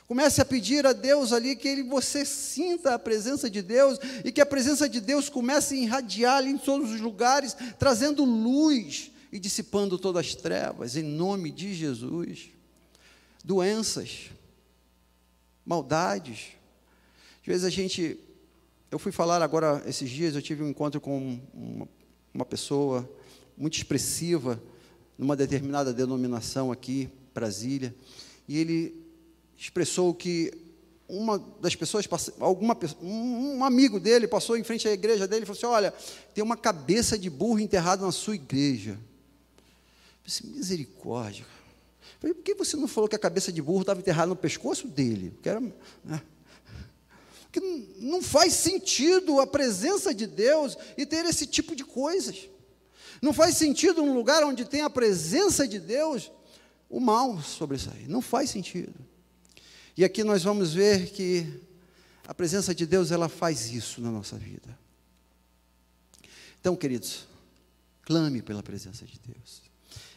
Comece 0.07 0.39
a 0.39 0.45
pedir 0.45 0.85
a 0.85 0.93
Deus 0.93 1.33
ali 1.33 1.55
que 1.55 1.67
ele, 1.67 1.81
você 1.81 2.23
sinta 2.23 2.93
a 2.93 2.99
presença 2.99 3.49
de 3.49 3.63
Deus 3.63 3.97
e 4.23 4.31
que 4.31 4.41
a 4.41 4.45
presença 4.45 4.87
de 4.87 5.01
Deus 5.01 5.27
comece 5.27 5.73
a 5.73 5.77
irradiar 5.79 6.37
ali 6.37 6.51
em 6.51 6.57
todos 6.59 6.91
os 6.91 7.01
lugares, 7.01 7.57
trazendo 7.79 8.23
luz 8.23 9.09
e 9.31 9.39
dissipando 9.39 9.97
todas 9.97 10.23
as 10.23 10.35
trevas, 10.35 10.95
em 10.95 11.01
nome 11.01 11.49
de 11.49 11.73
Jesus. 11.73 12.58
Doenças, 13.43 14.29
maldades. 15.65 16.49
Às 17.41 17.47
vezes 17.47 17.63
a 17.63 17.69
gente. 17.69 18.19
Eu 18.91 18.97
fui 18.97 19.11
falar 19.11 19.41
agora, 19.41 19.83
esses 19.85 20.09
dias, 20.09 20.35
eu 20.35 20.41
tive 20.41 20.63
um 20.63 20.69
encontro 20.69 20.99
com 20.99 21.39
uma, 21.53 21.87
uma 22.33 22.45
pessoa 22.45 23.07
muito 23.55 23.77
expressiva, 23.77 24.61
numa 25.17 25.35
determinada 25.35 25.93
denominação 25.93 26.71
aqui, 26.71 27.09
Brasília, 27.33 27.93
e 28.47 28.57
ele 28.57 29.05
expressou 29.57 30.13
que 30.13 30.51
uma 31.09 31.39
das 31.59 31.75
pessoas, 31.75 32.07
alguma, 32.39 32.77
um 33.01 33.63
amigo 33.63 33.99
dele 33.99 34.27
passou 34.27 34.55
em 34.55 34.63
frente 34.63 34.87
à 34.87 34.91
igreja 34.91 35.27
dele 35.27 35.43
e 35.43 35.45
falou 35.45 35.57
assim: 35.57 35.65
Olha, 35.65 35.93
tem 36.33 36.43
uma 36.43 36.55
cabeça 36.55 37.17
de 37.17 37.29
burro 37.29 37.59
enterrada 37.59 38.05
na 38.05 38.11
sua 38.11 38.35
igreja. 38.35 38.91
Eu 38.91 40.25
disse, 40.25 40.45
misericórdia. 40.45 41.45
Falei, 42.19 42.33
por 42.33 42.43
que 42.43 42.53
você 42.53 42.75
não 42.75 42.87
falou 42.87 43.09
que 43.09 43.15
a 43.15 43.19
cabeça 43.19 43.51
de 43.51 43.61
burro 43.61 43.81
estava 43.81 43.99
enterrada 43.99 44.27
no 44.27 44.35
pescoço 44.35 44.87
dele? 44.87 45.31
Porque, 45.31 45.49
era, 45.49 45.61
né? 46.03 46.21
Não 47.97 48.21
faz 48.21 48.53
sentido 48.53 49.39
a 49.39 49.47
presença 49.47 50.13
de 50.13 50.27
Deus 50.27 50.77
e 50.97 51.05
ter 51.05 51.25
esse 51.25 51.47
tipo 51.47 51.75
de 51.75 51.83
coisas. 51.83 52.49
Não 53.21 53.33
faz 53.33 53.57
sentido 53.57 54.03
um 54.03 54.13
lugar 54.13 54.43
onde 54.43 54.65
tem 54.65 54.81
a 54.81 54.89
presença 54.89 55.67
de 55.67 55.79
Deus 55.79 56.31
o 56.89 56.99
mal 56.99 57.41
sobressair. 57.41 58.09
Não 58.09 58.21
faz 58.21 58.49
sentido. 58.49 58.93
E 59.95 60.03
aqui 60.03 60.23
nós 60.23 60.43
vamos 60.43 60.73
ver 60.73 61.09
que 61.11 61.61
a 62.27 62.33
presença 62.33 62.75
de 62.75 62.85
Deus 62.85 63.11
ela 63.11 63.27
faz 63.27 63.71
isso 63.71 64.01
na 64.01 64.11
nossa 64.11 64.37
vida. 64.37 64.77
Então, 66.59 66.75
queridos, 66.75 67.27
clame 68.03 68.41
pela 68.41 68.61
presença 68.61 69.05
de 69.05 69.19
Deus. 69.19 69.61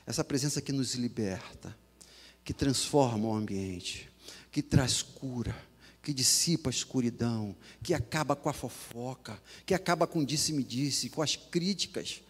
Essa 0.06 0.22
presença 0.22 0.60
que 0.60 0.72
nos 0.72 0.94
liberta, 0.94 1.76
que 2.44 2.52
transforma 2.52 3.28
o 3.28 3.34
ambiente, 3.34 4.10
que 4.50 4.62
traz 4.62 5.02
cura, 5.02 5.54
que 6.02 6.12
dissipa 6.12 6.68
a 6.68 6.72
escuridão, 6.72 7.54
que 7.82 7.94
acaba 7.94 8.34
com 8.34 8.48
a 8.48 8.52
fofoca, 8.52 9.40
que 9.64 9.74
acaba 9.74 10.06
com 10.06 10.24
disse-me-disse, 10.24 11.10
com 11.10 11.22
as 11.22 11.36
críticas, 11.36 12.22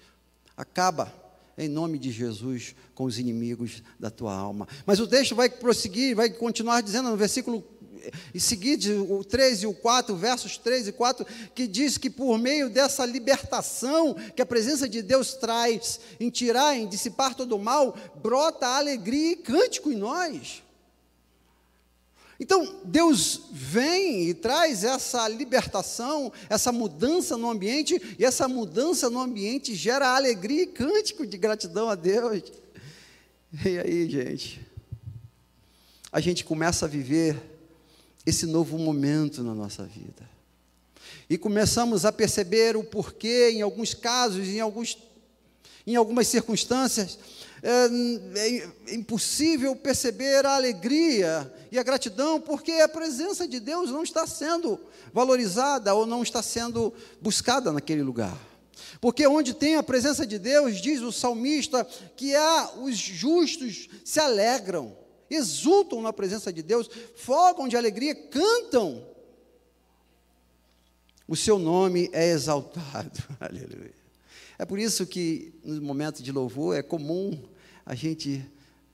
acaba 0.57 1.13
em 1.57 1.69
nome 1.69 1.99
de 1.99 2.11
Jesus 2.11 2.75
com 2.95 3.05
os 3.05 3.19
inimigos 3.19 3.83
da 3.99 4.11
tua 4.11 4.35
alma. 4.35 4.69
Mas 4.87 5.01
o 5.01 5.07
texto 5.07 5.35
vai 5.35 5.49
prosseguir, 5.49 6.17
vai 6.17 6.31
continuar 6.31 6.81
dizendo 6.81 7.11
no 7.11 7.17
versículo 7.17 7.63
e 8.35 8.41
seguir 8.41 8.79
o 9.09 9.23
3 9.25 9.63
e 9.63 9.67
o 9.67 9.75
4, 9.75 10.15
versos 10.17 10.57
3 10.59 10.89
e 10.89 10.93
4, 10.93 11.27
que 11.55 11.67
diz 11.67 11.99
que 11.99 12.11
por 12.11 12.39
meio 12.39 12.71
dessa 12.71 13.05
libertação 13.05 14.15
que 14.35 14.43
a 14.43 14.47
presença 14.47 14.89
de 14.89 15.03
Deus 15.03 15.35
traz 15.35 16.01
em 16.19 16.31
tirar, 16.31 16.77
em 16.77 16.89
dissipar 16.89 17.35
todo 17.35 17.57
o 17.57 17.59
mal, 17.59 17.97
brota 18.23 18.67
alegria 18.67 19.33
e 19.33 19.37
cântico 19.37 19.91
em 19.91 19.97
nós. 19.97 20.63
Então, 22.43 22.81
Deus 22.83 23.43
vem 23.53 24.29
e 24.29 24.35
traz 24.35 24.83
essa 24.83 25.29
libertação, 25.29 26.33
essa 26.49 26.73
mudança 26.73 27.37
no 27.37 27.49
ambiente, 27.49 28.17
e 28.19 28.25
essa 28.25 28.49
mudança 28.49 29.09
no 29.09 29.21
ambiente 29.21 29.77
gera 29.77 30.17
alegria 30.17 30.63
e 30.63 30.67
cântico 30.67 31.25
de 31.25 31.39
gratidão 31.39 31.89
a 31.89 31.95
Deus. 31.95 32.43
E 33.65 33.79
aí, 33.79 34.11
gente, 34.11 34.61
a 36.11 36.19
gente 36.19 36.45
começa 36.45 36.87
a 36.87 36.89
viver 36.89 37.52
esse 38.25 38.47
novo 38.47 38.79
momento 38.79 39.43
na 39.43 39.55
nossa 39.55 39.85
vida. 39.85 40.31
E 41.29 41.37
começamos 41.39 42.05
a 42.05 42.13
perceber 42.13 42.77
o 42.77 42.85
porquê, 42.85 43.51
em 43.53 43.63
alguns 43.63 43.95
casos, 43.95 44.47
em, 44.49 44.61
alguns, 44.61 44.99
em 45.87 45.97
algumas 45.97 46.29
circunstâncias, 46.29 47.19
é, 47.63 47.89
é 48.89 48.95
impossível 48.95 49.75
perceber 49.77 50.45
a 50.45 50.57
alegria 50.57 51.53
e 51.71 51.79
a 51.79 51.83
gratidão, 51.83 52.41
porque 52.41 52.73
a 52.73 52.89
presença 52.89 53.47
de 53.47 53.61
Deus 53.61 53.91
não 53.91 54.03
está 54.03 54.27
sendo 54.27 54.79
valorizada 55.13 55.95
ou 55.95 56.07
não 56.07 56.23
está 56.23 56.43
sendo 56.43 56.93
buscada 57.21 57.73
naquele 57.73 58.03
lugar. 58.03 58.37
Porque 59.01 59.27
onde 59.27 59.55
tem 59.55 59.77
a 59.77 59.83
presença 59.83 60.27
de 60.27 60.39
Deus, 60.39 60.81
diz 60.81 61.01
o 61.01 61.13
salmista, 61.13 61.87
que 62.17 62.35
há 62.35 62.73
os 62.77 62.97
justos 62.97 63.89
se 64.05 64.21
alegram, 64.21 64.97
exultam 65.35 66.01
na 66.03 66.13
presença 66.13 66.53
de 66.53 66.63
Deus, 66.63 66.89
fogam 67.15 67.69
de 67.69 67.77
alegria, 67.77 68.15
cantam. 68.15 69.07
O 71.27 71.37
seu 71.37 71.59
nome 71.59 72.11
é 72.13 72.31
exaltado. 72.31 73.23
Aleluia. 73.41 73.95
É 74.59 74.65
por 74.65 74.79
isso 74.79 75.07
que 75.07 75.55
no 75.65 75.81
momento 75.83 76.23
de 76.23 76.31
louvor 76.31 76.77
é 76.77 76.83
comum 76.83 77.43
a 77.85 77.95
gente 77.95 78.45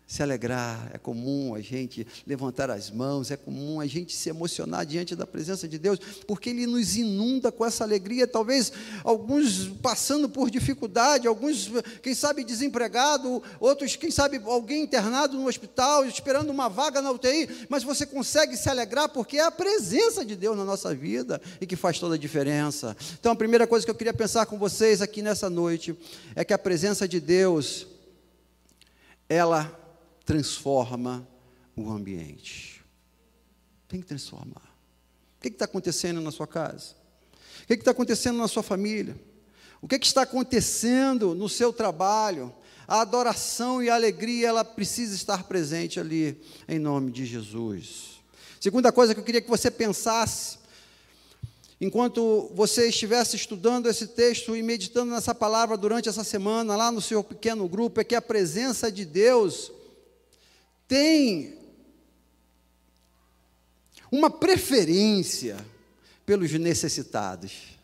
se 0.08 0.22
alegrar, 0.22 0.90
é 0.94 0.96
comum 0.96 1.54
a 1.54 1.60
gente 1.60 2.06
levantar 2.26 2.70
as 2.70 2.90
mãos, 2.90 3.30
é 3.30 3.36
comum 3.36 3.78
a 3.78 3.86
gente 3.86 4.16
se 4.16 4.30
emocionar 4.30 4.86
diante 4.86 5.14
da 5.14 5.26
presença 5.26 5.68
de 5.68 5.78
Deus, 5.78 5.98
porque 6.26 6.48
Ele 6.48 6.66
nos 6.66 6.96
inunda 6.96 7.52
com 7.52 7.62
essa 7.62 7.84
alegria. 7.84 8.26
Talvez 8.26 8.72
alguns 9.04 9.68
passando 9.82 10.26
por 10.26 10.50
dificuldade, 10.50 11.28
alguns, 11.28 11.70
quem 12.02 12.14
sabe, 12.14 12.42
desempregado, 12.42 13.42
outros, 13.60 13.96
quem 13.96 14.10
sabe, 14.10 14.40
alguém 14.46 14.84
internado 14.84 15.36
no 15.36 15.46
hospital, 15.46 16.06
esperando 16.06 16.48
uma 16.48 16.70
vaga 16.70 17.02
na 17.02 17.10
UTI, 17.10 17.66
mas 17.68 17.82
você 17.82 18.06
consegue 18.06 18.56
se 18.56 18.70
alegrar 18.70 19.10
porque 19.10 19.36
é 19.36 19.44
a 19.44 19.50
presença 19.50 20.24
de 20.24 20.34
Deus 20.34 20.56
na 20.56 20.64
nossa 20.64 20.94
vida 20.94 21.38
e 21.60 21.66
que 21.66 21.76
faz 21.76 21.98
toda 21.98 22.14
a 22.14 22.18
diferença. 22.18 22.96
Então, 23.20 23.32
a 23.32 23.36
primeira 23.36 23.66
coisa 23.66 23.84
que 23.84 23.90
eu 23.90 23.94
queria 23.94 24.14
pensar 24.14 24.46
com 24.46 24.58
vocês 24.58 25.02
aqui 25.02 25.20
nessa 25.20 25.50
noite 25.50 25.94
é 26.34 26.46
que 26.46 26.54
a 26.54 26.58
presença 26.58 27.06
de 27.06 27.20
Deus 27.20 27.86
ela 29.28 29.87
transforma 30.28 31.26
o 31.74 31.90
ambiente. 31.90 32.84
Tem 33.88 33.98
que 33.98 34.06
transformar. 34.06 34.76
O 35.38 35.40
que 35.40 35.48
está 35.48 35.64
acontecendo 35.64 36.20
na 36.20 36.30
sua 36.30 36.46
casa? 36.46 36.94
O 37.62 37.66
que 37.66 37.72
está 37.72 37.92
acontecendo 37.92 38.36
na 38.36 38.46
sua 38.46 38.62
família? 38.62 39.18
O 39.80 39.88
que, 39.88 39.96
está 39.96 40.22
acontecendo 40.22 41.34
no 41.34 41.48
seu 41.48 41.72
trabalho? 41.72 42.52
A 42.86 43.00
adoração 43.00 43.82
e 43.82 43.88
a 43.88 43.94
alegria, 43.94 44.48
ela 44.48 44.66
precisa 44.66 45.14
estar 45.14 45.44
presente 45.44 45.98
ali, 45.98 46.38
em 46.68 46.78
nome 46.78 47.10
de 47.10 47.24
Jesus. 47.24 48.20
Segunda 48.60 48.92
coisa 48.92 49.14
que 49.14 49.20
eu 49.20 49.24
queria 49.24 49.40
que 49.40 49.48
você 49.48 49.70
pensasse 49.70 50.58
Enquanto 51.80 52.50
você 52.56 52.88
estivesse 52.88 53.36
estudando 53.36 53.88
esse 53.88 54.08
texto 54.08 54.56
e 54.56 54.64
meditando 54.64 55.12
nessa 55.12 55.32
palavra 55.32 55.76
durante 55.76 56.08
essa 56.08 56.24
semana, 56.24 56.74
lá 56.74 56.90
no 56.90 57.00
seu 57.00 57.22
pequeno 57.22 57.68
grupo, 57.68 58.00
é 58.00 58.04
que 58.04 58.16
a 58.16 58.20
presença 58.20 58.90
de 58.90 59.04
Deus 59.04 59.70
tem 60.88 61.58
uma 64.10 64.30
preferência 64.30 65.56
pelos 66.24 66.50
necessitados. 66.52 67.78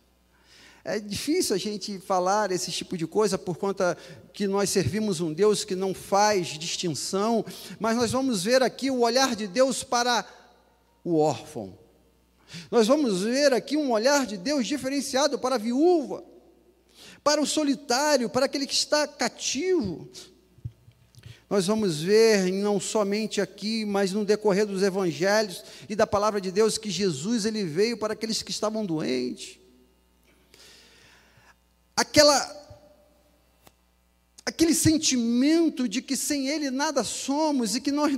É 0.82 0.98
difícil 0.98 1.54
a 1.54 1.58
gente 1.58 1.98
falar 1.98 2.50
esse 2.50 2.70
tipo 2.70 2.96
de 2.96 3.06
coisa 3.06 3.38
por 3.38 3.56
conta 3.56 3.96
que 4.32 4.46
nós 4.46 4.68
servimos 4.68 5.20
um 5.20 5.32
Deus 5.32 5.64
que 5.64 5.74
não 5.74 5.94
faz 5.94 6.48
distinção, 6.58 7.44
mas 7.78 7.96
nós 7.96 8.10
vamos 8.10 8.44
ver 8.44 8.62
aqui 8.62 8.90
o 8.90 9.00
olhar 9.00 9.34
de 9.36 9.46
Deus 9.46 9.82
para 9.82 10.26
o 11.02 11.16
órfão. 11.16 11.78
Nós 12.70 12.86
vamos 12.86 13.22
ver 13.22 13.52
aqui 13.52 13.76
um 13.76 13.92
olhar 13.92 14.26
de 14.26 14.36
Deus 14.36 14.66
diferenciado 14.66 15.38
para 15.38 15.54
a 15.54 15.58
viúva, 15.58 16.22
para 17.22 17.40
o 17.40 17.46
solitário, 17.46 18.28
para 18.28 18.46
aquele 18.46 18.66
que 18.66 18.74
está 18.74 19.06
cativo. 19.08 20.08
Nós 21.54 21.68
vamos 21.68 22.02
ver, 22.02 22.50
não 22.50 22.80
somente 22.80 23.40
aqui, 23.40 23.84
mas 23.84 24.10
no 24.10 24.24
decorrer 24.24 24.66
dos 24.66 24.82
evangelhos 24.82 25.62
e 25.88 25.94
da 25.94 26.04
palavra 26.04 26.40
de 26.40 26.50
Deus, 26.50 26.76
que 26.76 26.90
Jesus 26.90 27.44
ele 27.44 27.62
veio 27.62 27.96
para 27.96 28.14
aqueles 28.14 28.42
que 28.42 28.50
estavam 28.50 28.84
doentes. 28.84 29.60
Aquela 31.94 32.34
aquele 34.44 34.74
sentimento 34.74 35.88
de 35.88 36.02
que 36.02 36.16
sem 36.16 36.48
Ele 36.48 36.72
nada 36.72 37.04
somos 37.04 37.76
e 37.76 37.80
que 37.80 37.92
nós 37.92 38.12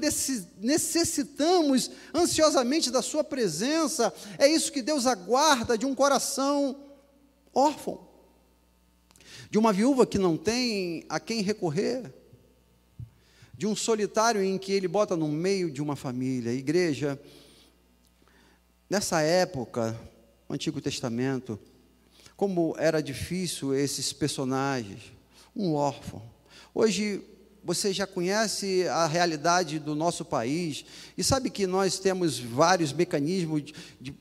necessitamos 0.59 1.90
ansiosamente 2.14 2.90
da 2.90 3.03
Sua 3.03 3.22
presença, 3.22 4.14
é 4.38 4.49
isso 4.49 4.72
que 4.72 4.81
Deus 4.81 5.07
aguarda 5.07 5.77
de 5.77 5.85
um 5.85 5.94
coração 5.94 6.75
órfão, 7.53 8.09
de 9.51 9.59
uma 9.59 9.75
viúva 9.75 10.07
que 10.07 10.16
não 10.16 10.38
tem 10.38 11.05
a 11.11 11.20
quem 11.20 11.42
recorrer, 11.42 12.14
de 13.57 13.66
um 13.66 13.75
solitário 13.75 14.42
em 14.42 14.59
que 14.59 14.73
Ele 14.73 14.87
bota 14.87 15.16
no 15.16 15.29
meio 15.29 15.71
de 15.71 15.81
uma 15.81 15.97
família. 15.97 16.53
Igreja, 16.53 17.19
nessa 18.88 19.21
época, 19.23 19.99
no 20.49 20.55
Antigo 20.55 20.81
Testamento, 20.81 21.59
como 22.37 22.75
era 22.79 23.03
difícil 23.03 23.75
esses 23.75 24.12
personagens, 24.12 25.12
um 25.55 25.73
órfão. 25.73 26.23
Hoje 26.75 27.23
você 27.64 27.92
já 27.92 28.07
conhece 28.07 28.87
a 28.88 29.07
realidade 29.07 29.79
do 29.79 29.95
nosso 29.95 30.25
país 30.25 30.85
e 31.16 31.25
sabe 31.25 31.51
que 31.51 31.66
nós 31.66 31.99
temos 31.99 32.38
vários 32.38 32.92
mecanismos 32.92 33.62
de, 33.64 33.75
de, 34.01 34.14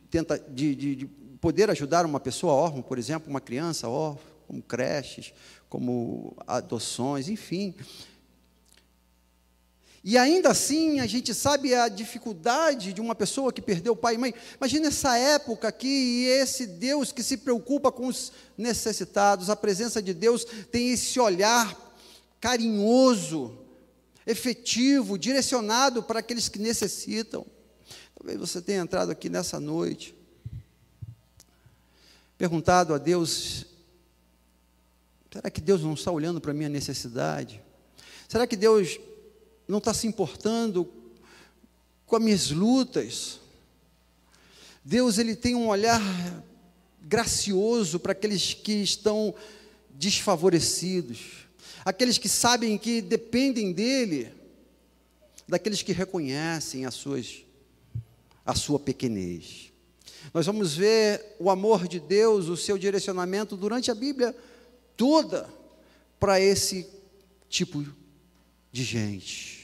de, 0.50 0.76
de, 0.76 0.96
de 0.96 1.06
poder 1.40 1.70
ajudar 1.70 2.06
uma 2.06 2.20
pessoa 2.20 2.54
órfã, 2.54 2.82
por 2.82 2.98
exemplo, 2.98 3.30
uma 3.30 3.42
criança 3.42 3.90
órfã, 3.90 4.24
como 4.48 4.64
creches, 4.64 5.34
como 5.70 6.36
adoções, 6.48 7.28
enfim. 7.28 7.76
E 10.08 10.20
ainda 10.20 10.52
assim, 10.52 11.00
a 11.00 11.08
gente 11.08 11.34
sabe 11.34 11.74
a 11.74 11.88
dificuldade 11.88 12.94
de 12.94 13.02
uma 13.02 13.16
pessoa 13.16 13.52
que 13.52 13.60
perdeu 13.60 13.96
pai 13.96 14.14
e 14.14 14.18
mãe. 14.20 14.36
Imagina 14.56 14.90
essa 14.90 15.18
época 15.18 15.68
aqui 15.68 15.88
e 15.88 16.26
esse 16.26 16.68
Deus 16.68 17.12
que 17.12 17.24
se 17.24 17.38
preocupa 17.38 17.92
com 17.92 18.06
os 18.06 18.32
necessitados. 18.56 19.50
A 19.50 19.56
presença 19.56 20.04
de 20.04 20.14
Deus 20.14 20.46
tem 20.72 20.92
esse 20.92 21.20
olhar 21.20 21.76
carinhoso, 22.40 23.58
efetivo, 24.28 25.18
direcionado 25.18 26.04
para 26.04 26.20
aqueles 26.20 26.48
que 26.50 26.60
necessitam. 26.60 27.44
Talvez 28.16 28.40
você 28.40 28.62
tenha 28.62 28.82
entrado 28.82 29.10
aqui 29.10 29.28
nessa 29.28 29.60
noite, 29.60 30.14
perguntado 32.38 32.94
a 32.94 33.00
Deus: 33.00 33.66
será 35.34 35.50
que 35.50 35.62
Deus 35.62 35.82
não 35.82 35.96
está 35.96 36.12
olhando 36.12 36.40
para 36.40 36.52
a 36.52 36.54
minha 36.54 36.70
necessidade? 36.70 37.60
Será 38.30 38.46
que 38.46 38.56
Deus 38.56 39.00
não 39.68 39.80
está 39.80 39.94
se 39.94 40.08
importando 40.08 40.88
com 42.06 42.16
as 42.16 42.22
minhas 42.22 42.52
lutas. 42.52 43.40
Deus 44.84 45.18
ele 45.18 45.36
tem 45.36 45.56
um 45.56 45.68
olhar 45.68 46.02
gracioso 47.02 48.00
para 48.00 48.12
aqueles 48.12 48.54
que 48.54 48.74
estão 48.74 49.34
desfavorecidos, 49.92 51.48
aqueles 51.84 52.18
que 52.18 52.28
sabem 52.28 52.78
que 52.78 53.02
dependem 53.02 53.72
dele, 53.72 54.32
daqueles 55.48 55.82
que 55.82 55.92
reconhecem 55.92 56.86
as 56.86 56.96
suas, 56.96 57.44
a 58.46 58.56
sua 58.56 58.80
pequenez. 58.80 59.72
Nós 60.34 60.46
vamos 60.46 60.76
ver 60.76 61.36
o 61.40 61.50
amor 61.50 61.88
de 61.88 62.00
Deus, 62.00 62.48
o 62.48 62.58
seu 62.58 62.78
direcionamento 62.78 63.56
durante 63.56 63.92
a 63.92 63.96
Bíblia 63.96 64.36
toda 64.98 65.48
para 66.20 66.40
esse 66.40 66.88
tipo 67.50 67.86
de 68.72 68.84
gente. 68.84 69.55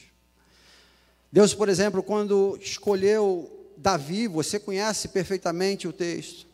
Deus, 1.32 1.54
por 1.54 1.70
exemplo, 1.70 2.02
quando 2.02 2.58
escolheu 2.60 3.50
Davi, 3.78 4.28
você 4.28 4.60
conhece 4.60 5.08
perfeitamente 5.08 5.88
o 5.88 5.92
texto. 5.92 6.46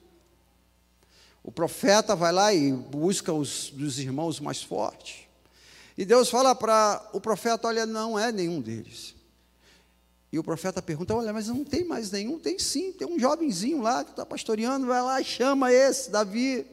O 1.42 1.50
profeta 1.50 2.14
vai 2.14 2.30
lá 2.30 2.54
e 2.54 2.72
busca 2.72 3.32
os 3.32 3.70
dos 3.70 3.98
irmãos 3.98 4.38
mais 4.38 4.62
fortes. 4.62 5.26
E 5.96 6.04
Deus 6.04 6.30
fala 6.30 6.54
para 6.54 7.10
o 7.12 7.20
profeta: 7.20 7.66
Olha, 7.66 7.84
não 7.84 8.16
é 8.16 8.30
nenhum 8.30 8.60
deles. 8.60 9.16
E 10.30 10.38
o 10.38 10.44
profeta 10.44 10.80
pergunta: 10.80 11.12
Olha, 11.12 11.32
mas 11.32 11.48
não 11.48 11.64
tem 11.64 11.84
mais 11.84 12.12
nenhum? 12.12 12.38
Tem 12.38 12.56
sim, 12.56 12.92
tem 12.92 13.08
um 13.08 13.18
jovenzinho 13.18 13.82
lá 13.82 14.04
que 14.04 14.10
está 14.10 14.24
pastoreando, 14.24 14.86
vai 14.86 15.02
lá 15.02 15.20
e 15.20 15.24
chama 15.24 15.72
esse, 15.72 16.08
Davi. 16.08 16.64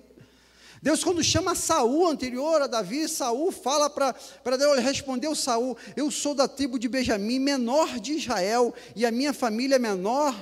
Deus, 0.86 1.04
quando 1.04 1.24
chama 1.24 1.56
Saul 1.56 2.08
anterior 2.08 2.62
a 2.62 2.68
Davi, 2.68 3.10
Saul 3.10 3.52
fala 3.52 3.90
para 3.90 4.14
Deus, 4.56 4.74
ele 4.74 4.82
respondeu 4.82 5.34
Saul: 5.34 5.76
Eu 5.96 6.12
sou 6.12 6.36
da 6.36 6.48
tribo 6.48 6.78
de 6.78 6.88
Benjamim, 6.88 7.40
menor 7.40 8.00
de 8.00 8.14
Israel, 8.14 8.72
e 8.96 9.04
a 9.04 9.10
minha 9.10 9.34
família 9.34 9.78
é 9.78 9.80
menor 9.80 10.36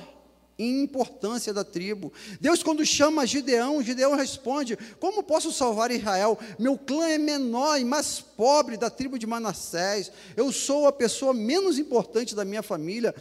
em 0.58 0.82
importância 0.82 1.50
da 1.50 1.64
tribo. 1.64 2.12
Deus, 2.42 2.62
quando 2.62 2.84
chama 2.84 3.26
Gideão, 3.26 3.82
Gideão 3.82 4.14
responde: 4.14 4.76
Como 5.00 5.22
posso 5.22 5.50
salvar 5.50 5.90
Israel? 5.90 6.38
Meu 6.58 6.76
clã 6.76 7.08
é 7.08 7.16
menor 7.16 7.80
e 7.80 7.84
mais 7.86 8.20
pobre 8.20 8.76
da 8.76 8.90
tribo 8.90 9.18
de 9.18 9.26
Manassés. 9.26 10.12
Eu 10.36 10.52
sou 10.52 10.86
a 10.86 10.92
pessoa 10.92 11.32
menos 11.32 11.78
importante 11.78 12.34
da 12.34 12.44
minha 12.44 12.62
família. 12.62 13.14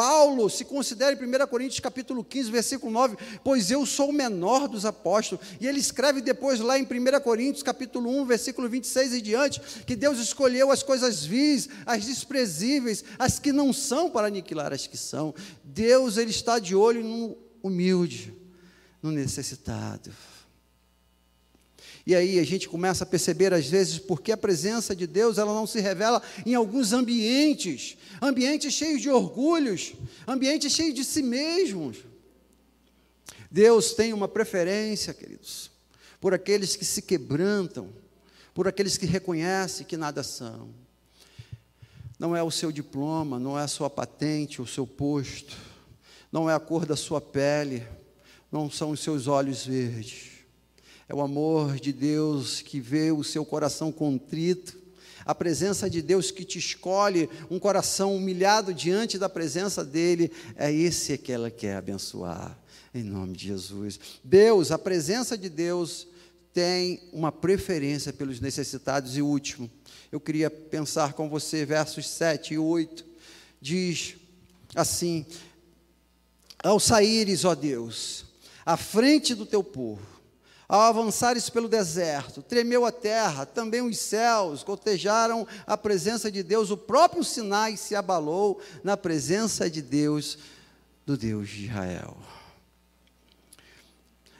Paulo 0.00 0.48
se 0.48 0.64
considera 0.64 1.12
em 1.12 1.42
1 1.42 1.46
Coríntios 1.46 1.78
capítulo 1.78 2.24
15, 2.24 2.50
versículo 2.50 2.90
9, 2.90 3.18
pois 3.44 3.70
eu 3.70 3.84
sou 3.84 4.08
o 4.08 4.12
menor 4.14 4.66
dos 4.66 4.86
apóstolos. 4.86 5.46
E 5.60 5.66
ele 5.66 5.78
escreve 5.78 6.22
depois 6.22 6.58
lá 6.58 6.78
em 6.78 6.84
1 6.84 7.20
Coríntios 7.22 7.62
capítulo 7.62 8.08
1, 8.22 8.24
versículo 8.24 8.66
26 8.66 9.12
e 9.12 9.20
diante, 9.20 9.60
que 9.84 9.94
Deus 9.94 10.18
escolheu 10.18 10.70
as 10.70 10.82
coisas 10.82 11.22
vis, 11.22 11.68
as 11.84 12.06
desprezíveis, 12.06 13.04
as 13.18 13.38
que 13.38 13.52
não 13.52 13.74
são 13.74 14.08
para 14.08 14.28
aniquilar 14.28 14.72
as 14.72 14.86
que 14.86 14.96
são. 14.96 15.34
Deus 15.62 16.16
ele 16.16 16.30
está 16.30 16.58
de 16.58 16.74
olho 16.74 17.04
no 17.04 17.36
humilde, 17.62 18.32
no 19.02 19.10
necessitado. 19.10 20.10
E 22.06 22.14
aí 22.14 22.38
a 22.38 22.44
gente 22.44 22.68
começa 22.68 23.04
a 23.04 23.06
perceber 23.06 23.52
às 23.52 23.66
vezes 23.66 23.98
porque 23.98 24.32
a 24.32 24.36
presença 24.36 24.96
de 24.96 25.06
Deus 25.06 25.38
ela 25.38 25.52
não 25.52 25.66
se 25.66 25.80
revela 25.80 26.22
em 26.46 26.54
alguns 26.54 26.92
ambientes, 26.92 27.96
ambientes 28.22 28.72
cheios 28.72 29.02
de 29.02 29.10
orgulhos, 29.10 29.92
ambientes 30.26 30.72
cheios 30.72 30.94
de 30.94 31.04
si 31.04 31.22
mesmos. 31.22 31.98
Deus 33.50 33.92
tem 33.92 34.12
uma 34.12 34.28
preferência, 34.28 35.12
queridos, 35.12 35.70
por 36.20 36.32
aqueles 36.32 36.76
que 36.76 36.84
se 36.84 37.02
quebrantam, 37.02 37.88
por 38.54 38.66
aqueles 38.66 38.96
que 38.96 39.06
reconhecem 39.06 39.86
que 39.86 39.96
nada 39.96 40.22
são. 40.22 40.70
Não 42.18 42.36
é 42.36 42.42
o 42.42 42.50
seu 42.50 42.70
diploma, 42.70 43.38
não 43.38 43.58
é 43.58 43.62
a 43.62 43.68
sua 43.68 43.90
patente, 43.90 44.62
o 44.62 44.66
seu 44.66 44.86
posto, 44.86 45.56
não 46.30 46.48
é 46.48 46.54
a 46.54 46.60
cor 46.60 46.86
da 46.86 46.96
sua 46.96 47.20
pele, 47.20 47.86
não 48.52 48.70
são 48.70 48.90
os 48.90 49.00
seus 49.00 49.26
olhos 49.26 49.66
verdes 49.66 50.29
é 51.10 51.14
o 51.14 51.20
amor 51.20 51.74
de 51.80 51.92
Deus 51.92 52.62
que 52.62 52.78
vê 52.78 53.10
o 53.10 53.24
seu 53.24 53.44
coração 53.44 53.90
contrito, 53.90 54.78
a 55.26 55.34
presença 55.34 55.90
de 55.90 56.00
Deus 56.00 56.30
que 56.30 56.44
te 56.44 56.56
escolhe, 56.56 57.28
um 57.50 57.58
coração 57.58 58.14
humilhado 58.14 58.72
diante 58.72 59.18
da 59.18 59.28
presença 59.28 59.84
dEle, 59.84 60.30
é 60.54 60.72
esse 60.72 61.18
que 61.18 61.32
ela 61.32 61.50
quer 61.50 61.74
abençoar, 61.74 62.56
em 62.94 63.02
nome 63.02 63.36
de 63.36 63.48
Jesus. 63.48 63.98
Deus, 64.22 64.70
a 64.70 64.78
presença 64.78 65.36
de 65.36 65.48
Deus 65.48 66.06
tem 66.54 67.02
uma 67.12 67.32
preferência 67.32 68.12
pelos 68.12 68.38
necessitados. 68.38 69.16
E 69.16 69.22
último, 69.22 69.68
eu 70.12 70.20
queria 70.20 70.48
pensar 70.48 71.14
com 71.14 71.28
você, 71.28 71.66
versos 71.66 72.08
7 72.08 72.54
e 72.54 72.58
8, 72.58 73.04
diz 73.60 74.14
assim: 74.76 75.26
Ao 76.62 76.78
saíres, 76.78 77.44
ó 77.44 77.56
Deus, 77.56 78.26
à 78.64 78.76
frente 78.76 79.34
do 79.34 79.44
teu 79.44 79.64
povo, 79.64 80.19
ao 80.70 80.82
avançares 80.82 81.50
pelo 81.50 81.68
deserto, 81.68 82.42
tremeu 82.42 82.86
a 82.86 82.92
terra, 82.92 83.44
também 83.44 83.82
os 83.82 83.98
céus 83.98 84.62
gotejaram 84.62 85.44
a 85.66 85.76
presença 85.76 86.30
de 86.30 86.44
Deus, 86.44 86.70
o 86.70 86.76
próprio 86.76 87.24
Sinai 87.24 87.76
se 87.76 87.96
abalou 87.96 88.60
na 88.84 88.96
presença 88.96 89.68
de 89.68 89.82
Deus, 89.82 90.38
do 91.04 91.16
Deus 91.16 91.48
de 91.48 91.64
Israel. 91.64 92.16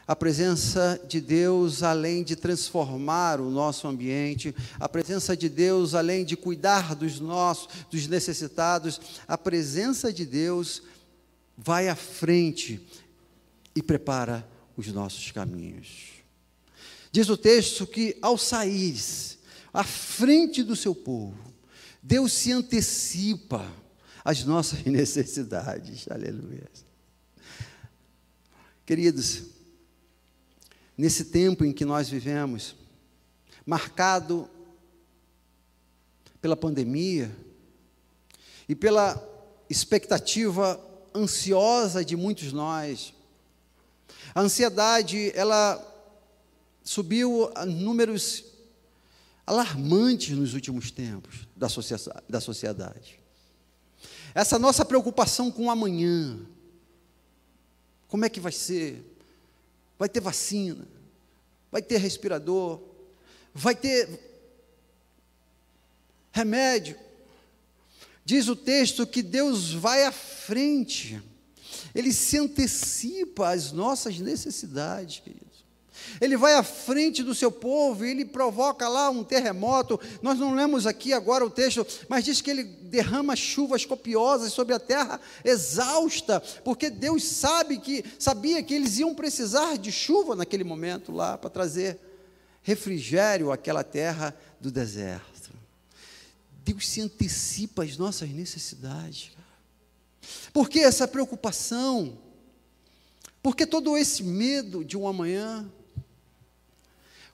A 0.06 0.14
presença 0.14 1.00
de 1.04 1.20
Deus, 1.20 1.82
além 1.82 2.22
de 2.22 2.36
transformar 2.36 3.40
o 3.40 3.50
nosso 3.50 3.88
ambiente, 3.88 4.54
a 4.78 4.88
presença 4.88 5.36
de 5.36 5.48
Deus, 5.48 5.96
além 5.96 6.24
de 6.24 6.36
cuidar 6.36 6.94
dos 6.94 7.18
nossos, 7.18 7.68
dos 7.90 8.06
necessitados, 8.06 9.00
a 9.26 9.36
presença 9.36 10.12
de 10.12 10.24
Deus 10.24 10.80
vai 11.58 11.88
à 11.88 11.96
frente 11.96 12.80
e 13.74 13.82
prepara 13.82 14.48
os 14.76 14.86
nossos 14.92 15.32
caminhos. 15.32 16.19
Diz 17.12 17.28
o 17.28 17.36
texto 17.36 17.86
que 17.86 18.16
ao 18.22 18.38
sair 18.38 18.96
à 19.72 19.82
frente 19.82 20.62
do 20.62 20.76
seu 20.76 20.94
povo, 20.94 21.36
Deus 22.02 22.32
se 22.32 22.52
antecipa 22.52 23.66
às 24.24 24.44
nossas 24.44 24.82
necessidades. 24.86 26.06
Aleluia. 26.08 26.70
Queridos, 28.86 29.44
nesse 30.96 31.26
tempo 31.26 31.64
em 31.64 31.72
que 31.72 31.84
nós 31.84 32.08
vivemos, 32.08 32.76
marcado 33.66 34.48
pela 36.40 36.56
pandemia 36.56 37.30
e 38.68 38.74
pela 38.74 39.20
expectativa 39.68 40.80
ansiosa 41.14 42.04
de 42.04 42.16
muitos 42.16 42.52
nós, 42.52 43.12
a 44.34 44.40
ansiedade, 44.40 45.32
ela 45.34 45.89
subiu 46.82 47.50
a 47.54 47.64
números 47.66 48.44
alarmantes 49.46 50.36
nos 50.36 50.54
últimos 50.54 50.90
tempos 50.90 51.46
da 51.56 52.40
sociedade. 52.40 53.20
Essa 54.34 54.58
nossa 54.58 54.84
preocupação 54.84 55.50
com 55.50 55.66
o 55.66 55.70
amanhã, 55.70 56.38
como 58.06 58.24
é 58.24 58.28
que 58.28 58.40
vai 58.40 58.52
ser? 58.52 59.04
Vai 59.98 60.08
ter 60.08 60.20
vacina? 60.20 60.86
Vai 61.70 61.82
ter 61.82 61.98
respirador? 61.98 62.80
Vai 63.52 63.74
ter 63.74 64.08
remédio? 66.32 66.96
Diz 68.24 68.48
o 68.48 68.54
texto 68.54 69.06
que 69.06 69.22
Deus 69.22 69.72
vai 69.72 70.04
à 70.04 70.12
frente, 70.12 71.20
Ele 71.94 72.12
se 72.12 72.38
antecipa 72.38 73.50
às 73.50 73.72
nossas 73.72 74.18
necessidades, 74.20 75.18
queridos. 75.20 75.49
Ele 76.20 76.36
vai 76.36 76.54
à 76.54 76.62
frente 76.62 77.22
do 77.22 77.34
seu 77.34 77.50
povo 77.52 78.04
e 78.04 78.10
ele 78.10 78.24
provoca 78.24 78.88
lá 78.88 79.10
um 79.10 79.22
terremoto. 79.24 80.00
Nós 80.22 80.38
não 80.38 80.54
lemos 80.54 80.86
aqui 80.86 81.12
agora 81.12 81.44
o 81.44 81.50
texto, 81.50 81.86
mas 82.08 82.24
diz 82.24 82.40
que 82.40 82.50
ele 82.50 82.64
derrama 82.64 83.36
chuvas 83.36 83.84
copiosas 83.84 84.52
sobre 84.52 84.74
a 84.74 84.78
terra 84.78 85.20
exausta, 85.44 86.40
porque 86.64 86.90
Deus 86.90 87.24
sabe 87.24 87.78
que 87.78 88.04
sabia 88.18 88.62
que 88.62 88.74
eles 88.74 88.98
iam 88.98 89.14
precisar 89.14 89.76
de 89.76 89.92
chuva 89.92 90.34
naquele 90.34 90.64
momento 90.64 91.12
lá 91.12 91.36
para 91.36 91.50
trazer 91.50 91.98
refrigério 92.62 93.52
àquela 93.52 93.82
terra 93.82 94.34
do 94.60 94.70
deserto. 94.70 95.50
Deus 96.64 96.88
se 96.88 97.00
antecipa 97.00 97.82
às 97.82 97.96
nossas 97.96 98.28
necessidades. 98.30 99.32
Por 100.52 100.68
que 100.68 100.80
essa 100.80 101.08
preocupação? 101.08 102.18
Por 103.42 103.56
que 103.56 103.66
todo 103.66 103.96
esse 103.96 104.22
medo 104.22 104.84
de 104.84 104.96
um 104.96 105.08
amanhã? 105.08 105.70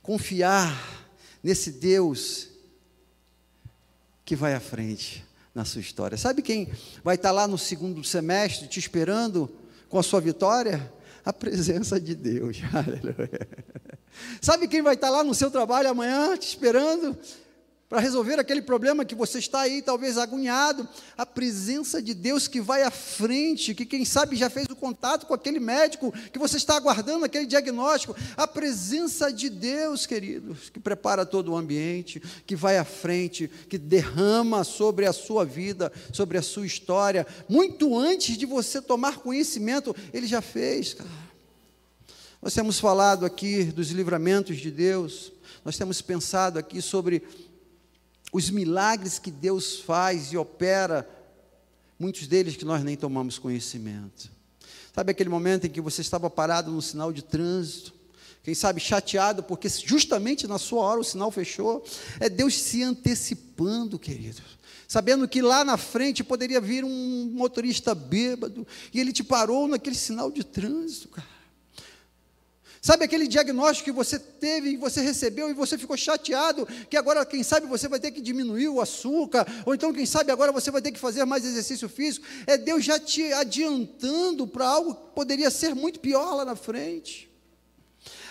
Confiar 0.06 1.10
nesse 1.42 1.72
Deus 1.72 2.46
que 4.24 4.36
vai 4.36 4.54
à 4.54 4.60
frente 4.60 5.26
na 5.52 5.64
sua 5.64 5.80
história. 5.80 6.16
Sabe 6.16 6.42
quem 6.42 6.70
vai 7.02 7.16
estar 7.16 7.32
lá 7.32 7.48
no 7.48 7.58
segundo 7.58 8.04
semestre 8.04 8.68
te 8.68 8.78
esperando 8.78 9.50
com 9.88 9.98
a 9.98 10.04
sua 10.04 10.20
vitória? 10.20 10.92
A 11.24 11.32
presença 11.32 12.00
de 12.00 12.14
Deus. 12.14 12.58
Aleluia. 12.72 13.48
Sabe 14.40 14.68
quem 14.68 14.80
vai 14.80 14.94
estar 14.94 15.10
lá 15.10 15.24
no 15.24 15.34
seu 15.34 15.50
trabalho 15.50 15.90
amanhã 15.90 16.36
te 16.36 16.46
esperando? 16.46 17.18
Para 17.88 18.00
resolver 18.00 18.38
aquele 18.40 18.60
problema 18.60 19.04
que 19.04 19.14
você 19.14 19.38
está 19.38 19.60
aí, 19.60 19.80
talvez 19.80 20.18
agoniado, 20.18 20.88
a 21.16 21.24
presença 21.24 22.02
de 22.02 22.14
Deus 22.14 22.48
que 22.48 22.60
vai 22.60 22.82
à 22.82 22.90
frente, 22.90 23.74
que 23.74 23.86
quem 23.86 24.04
sabe 24.04 24.34
já 24.34 24.50
fez 24.50 24.66
o 24.68 24.74
contato 24.74 25.24
com 25.24 25.34
aquele 25.34 25.60
médico, 25.60 26.12
que 26.32 26.38
você 26.38 26.56
está 26.56 26.76
aguardando 26.76 27.24
aquele 27.24 27.46
diagnóstico, 27.46 28.16
a 28.36 28.46
presença 28.46 29.32
de 29.32 29.48
Deus, 29.48 30.04
queridos, 30.04 30.68
que 30.68 30.80
prepara 30.80 31.24
todo 31.24 31.52
o 31.52 31.56
ambiente, 31.56 32.20
que 32.44 32.56
vai 32.56 32.76
à 32.76 32.84
frente, 32.84 33.48
que 33.68 33.78
derrama 33.78 34.64
sobre 34.64 35.06
a 35.06 35.12
sua 35.12 35.44
vida, 35.44 35.92
sobre 36.12 36.38
a 36.38 36.42
sua 36.42 36.66
história, 36.66 37.24
muito 37.48 37.96
antes 37.96 38.36
de 38.36 38.46
você 38.46 38.82
tomar 38.82 39.18
conhecimento, 39.18 39.94
ele 40.12 40.26
já 40.26 40.42
fez, 40.42 40.94
cara. 40.94 41.26
Nós 42.42 42.52
temos 42.52 42.78
falado 42.78 43.24
aqui 43.24 43.64
dos 43.64 43.90
livramentos 43.90 44.58
de 44.58 44.70
Deus, 44.70 45.32
nós 45.64 45.76
temos 45.76 46.02
pensado 46.02 46.58
aqui 46.58 46.82
sobre 46.82 47.22
os 48.32 48.50
milagres 48.50 49.18
que 49.18 49.30
Deus 49.30 49.80
faz 49.80 50.32
e 50.32 50.36
opera, 50.36 51.08
muitos 51.98 52.26
deles 52.26 52.56
que 52.56 52.64
nós 52.64 52.84
nem 52.84 52.96
tomamos 52.96 53.38
conhecimento. 53.38 54.30
Sabe 54.94 55.10
aquele 55.12 55.28
momento 55.28 55.66
em 55.66 55.70
que 55.70 55.80
você 55.80 56.00
estava 56.00 56.30
parado 56.30 56.70
no 56.70 56.80
sinal 56.80 57.12
de 57.12 57.22
trânsito, 57.22 57.94
quem 58.42 58.54
sabe 58.54 58.80
chateado, 58.80 59.42
porque 59.42 59.68
justamente 59.68 60.46
na 60.46 60.58
sua 60.58 60.82
hora 60.82 61.00
o 61.00 61.04
sinal 61.04 61.30
fechou, 61.30 61.84
é 62.20 62.28
Deus 62.28 62.56
se 62.56 62.82
antecipando, 62.82 63.98
querido. 63.98 64.40
Sabendo 64.86 65.26
que 65.26 65.42
lá 65.42 65.64
na 65.64 65.76
frente 65.76 66.22
poderia 66.22 66.60
vir 66.60 66.84
um 66.84 67.30
motorista 67.34 67.94
bêbado, 67.94 68.66
e 68.94 69.00
ele 69.00 69.12
te 69.12 69.24
parou 69.24 69.66
naquele 69.66 69.96
sinal 69.96 70.30
de 70.30 70.44
trânsito, 70.44 71.08
cara. 71.08 71.35
Sabe 72.80 73.04
aquele 73.04 73.26
diagnóstico 73.26 73.86
que 73.86 73.92
você 73.92 74.18
teve 74.18 74.70
e 74.70 74.76
você 74.76 75.00
recebeu 75.00 75.50
e 75.50 75.54
você 75.54 75.76
ficou 75.76 75.96
chateado, 75.96 76.66
que 76.88 76.96
agora, 76.96 77.24
quem 77.24 77.42
sabe, 77.42 77.66
você 77.66 77.88
vai 77.88 77.98
ter 77.98 78.12
que 78.12 78.20
diminuir 78.20 78.68
o 78.68 78.80
açúcar, 78.80 79.46
ou 79.64 79.74
então, 79.74 79.92
quem 79.92 80.06
sabe, 80.06 80.30
agora 80.30 80.52
você 80.52 80.70
vai 80.70 80.82
ter 80.82 80.92
que 80.92 80.98
fazer 80.98 81.24
mais 81.24 81.44
exercício 81.44 81.88
físico. 81.88 82.26
É 82.46 82.56
Deus 82.56 82.84
já 82.84 82.98
te 82.98 83.32
adiantando 83.32 84.46
para 84.46 84.68
algo 84.68 84.94
que 84.94 85.14
poderia 85.14 85.50
ser 85.50 85.74
muito 85.74 86.00
pior 86.00 86.34
lá 86.34 86.44
na 86.44 86.56
frente. 86.56 87.30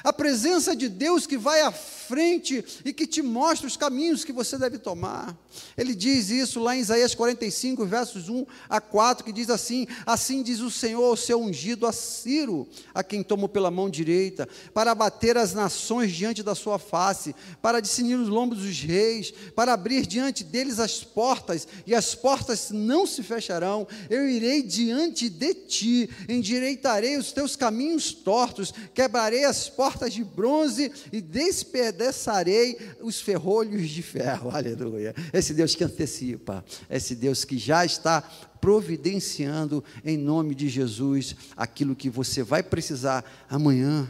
A 0.04 0.14
presença 0.14 0.76
de 0.76 0.88
Deus 0.88 1.26
que 1.26 1.38
vai 1.38 1.62
à 1.62 1.72
frente 1.72 2.64
e 2.86 2.94
que 2.94 3.08
te 3.08 3.22
mostra 3.22 3.68
os 3.68 3.76
caminhos 3.76 4.24
que 4.24 4.32
você 4.32 4.58
deve 4.58 4.78
tomar. 4.78 5.36
Ele 5.78 5.94
diz 5.94 6.30
isso 6.30 6.60
lá 6.60 6.76
em 6.76 6.80
Isaías 6.80 7.14
45, 7.14 7.86
versos 7.86 8.30
1 8.30 8.46
a 8.70 8.82
4, 8.82 9.26
que 9.26 9.32
diz 9.32 9.50
assim: 9.50 9.88
Assim 10.06 10.42
diz 10.42 10.60
o 10.60 10.72
Senhor 10.72 11.04
ao 11.04 11.18
seu 11.18 11.42
ungido 11.42 11.86
a 11.86 11.92
Ciro, 11.92 12.68
a 12.94 13.04
quem 13.04 13.24
tomo 13.24 13.48
pela 13.48 13.72
mão 13.72 13.90
direita, 13.90 14.48
para 14.74 14.92
abater 14.92 15.38
as 15.38 15.54
nações 15.54 16.12
diante 16.12 16.42
da 16.42 16.56
sua 16.56 16.80
face, 16.80 17.36
para 17.62 17.80
discernir 17.80 18.16
os 18.16 18.30
lombos 18.30 18.60
dos 18.60 18.80
reis, 18.80 19.34
para 19.56 19.74
abrir 19.74 20.06
diante 20.06 20.44
deles 20.44 20.80
as 20.80 21.04
portas, 21.04 21.68
e 21.86 21.94
as 21.94 22.16
portas 22.16 22.72
não 22.72 23.06
se 23.06 23.24
fecharão. 23.24 23.88
Eu 24.10 24.28
irei 24.28 24.62
diante 24.62 25.30
de 25.30 25.54
ti, 25.54 26.10
endireitarei 26.28 27.18
os 27.18 27.32
teus 27.32 27.56
caminhos 27.56 28.14
tortos, 28.14 28.74
quebrarei 28.94 29.46
as 29.46 29.70
portas 29.70 30.14
de 30.14 30.24
bronze 30.24 30.92
e 31.12 31.22
despedaçarei 31.22 32.78
os 33.02 33.20
ferrolhos 33.20 33.90
de 33.90 34.02
ferro. 34.02 34.50
Aleluia. 34.56 35.14
Esse 35.34 35.45
Deus 35.54 35.76
que 35.76 35.84
antecipa, 35.84 36.64
esse 36.90 37.16
Deus 37.16 37.44
que 37.44 37.58
já 37.58 37.86
está 37.86 38.22
providenciando 38.22 39.84
em 40.04 40.18
nome 40.18 40.56
de 40.56 40.68
Jesus 40.68 41.36
aquilo 41.56 41.96
que 41.96 42.10
você 42.10 42.42
vai 42.42 42.64
precisar 42.64 43.24
amanhã, 43.50 44.08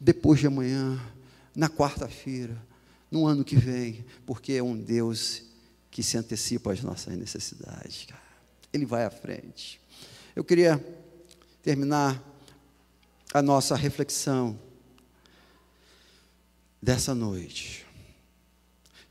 depois 0.00 0.40
de 0.40 0.46
amanhã, 0.46 1.00
na 1.54 1.68
quarta-feira, 1.68 2.60
no 3.10 3.26
ano 3.26 3.44
que 3.44 3.56
vem, 3.56 4.04
porque 4.26 4.52
é 4.52 4.62
um 4.62 4.76
Deus 4.76 5.42
que 5.90 6.02
se 6.02 6.18
antecipa 6.18 6.72
às 6.72 6.82
nossas 6.82 7.16
necessidades. 7.16 8.06
Ele 8.72 8.84
vai 8.84 9.04
à 9.04 9.10
frente. 9.10 9.80
Eu 10.34 10.42
queria 10.42 10.84
terminar 11.62 12.22
a 13.32 13.40
nossa 13.40 13.76
reflexão 13.76 14.58
dessa 16.82 17.14
noite. 17.14 17.83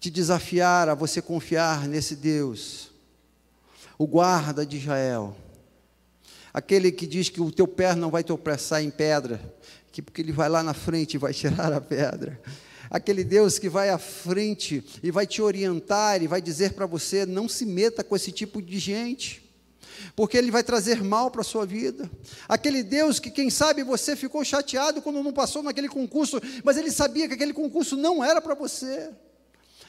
Te 0.03 0.11
desafiar 0.11 0.89
a 0.89 0.93
você 0.93 1.21
confiar 1.21 1.87
nesse 1.87 2.13
Deus, 2.13 2.91
o 3.97 4.05
guarda 4.05 4.65
de 4.65 4.75
Israel, 4.75 5.33
aquele 6.53 6.91
que 6.91 7.07
diz 7.07 7.29
que 7.29 7.39
o 7.39 7.49
teu 7.49 7.65
pé 7.65 7.95
não 7.95 8.11
vai 8.11 8.21
tropeçar 8.21 8.83
em 8.83 8.89
pedra, 8.89 9.39
que 9.93 10.01
porque 10.01 10.21
ele 10.21 10.33
vai 10.33 10.49
lá 10.49 10.61
na 10.61 10.73
frente 10.73 11.13
e 11.13 11.17
vai 11.17 11.31
tirar 11.33 11.71
a 11.71 11.79
pedra. 11.79 12.37
Aquele 12.89 13.23
Deus 13.23 13.57
que 13.57 13.69
vai 13.69 13.91
à 13.91 13.97
frente 13.97 14.83
e 15.01 15.09
vai 15.09 15.25
te 15.25 15.41
orientar 15.41 16.21
e 16.21 16.27
vai 16.27 16.41
dizer 16.41 16.73
para 16.73 16.85
você: 16.85 17.25
não 17.25 17.47
se 17.47 17.65
meta 17.65 18.03
com 18.03 18.13
esse 18.13 18.33
tipo 18.33 18.61
de 18.61 18.79
gente 18.79 19.41
porque 20.17 20.37
ele 20.37 20.51
vai 20.51 20.63
trazer 20.63 21.01
mal 21.01 21.31
para 21.31 21.39
a 21.39 21.45
sua 21.45 21.65
vida. 21.65 22.11
Aquele 22.49 22.83
Deus 22.83 23.21
que, 23.21 23.31
quem 23.31 23.49
sabe, 23.49 23.85
você 23.85 24.17
ficou 24.17 24.43
chateado 24.43 25.01
quando 25.01 25.23
não 25.23 25.31
passou 25.31 25.63
naquele 25.63 25.87
concurso, 25.87 26.41
mas 26.61 26.75
ele 26.75 26.91
sabia 26.91 27.25
que 27.25 27.35
aquele 27.35 27.53
concurso 27.53 27.95
não 27.95 28.21
era 28.21 28.41
para 28.41 28.53
você. 28.53 29.09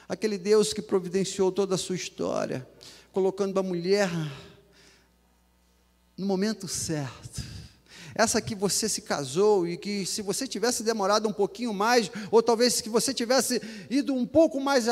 Aquele 0.09 0.39
Deus 0.39 0.73
que 0.73 0.83
providenciou 0.83 1.51
toda 1.51 1.75
a 1.75 1.79
sua 1.79 1.97
história, 1.97 2.67
colocando 3.13 3.59
a 3.59 3.63
mulher 3.63 4.11
no 6.17 6.27
momento 6.27 6.69
certo. 6.69 7.43
Essa 8.15 8.41
que 8.41 8.55
você 8.55 8.89
se 8.89 9.03
casou 9.03 9.67
e 9.67 9.77
que 9.77 10.07
se 10.07 10.23
você 10.23 10.47
tivesse 10.47 10.85
demorado 10.85 11.29
um 11.29 11.33
pouquinho 11.33 11.75
mais, 11.75 12.11
ou 12.31 12.43
talvez 12.43 12.81
que 12.81 12.89
você 12.89 13.13
tivesse 13.13 13.61
ido 13.91 14.15
um 14.15 14.25
pouco 14.25 14.61
mais 14.61 14.87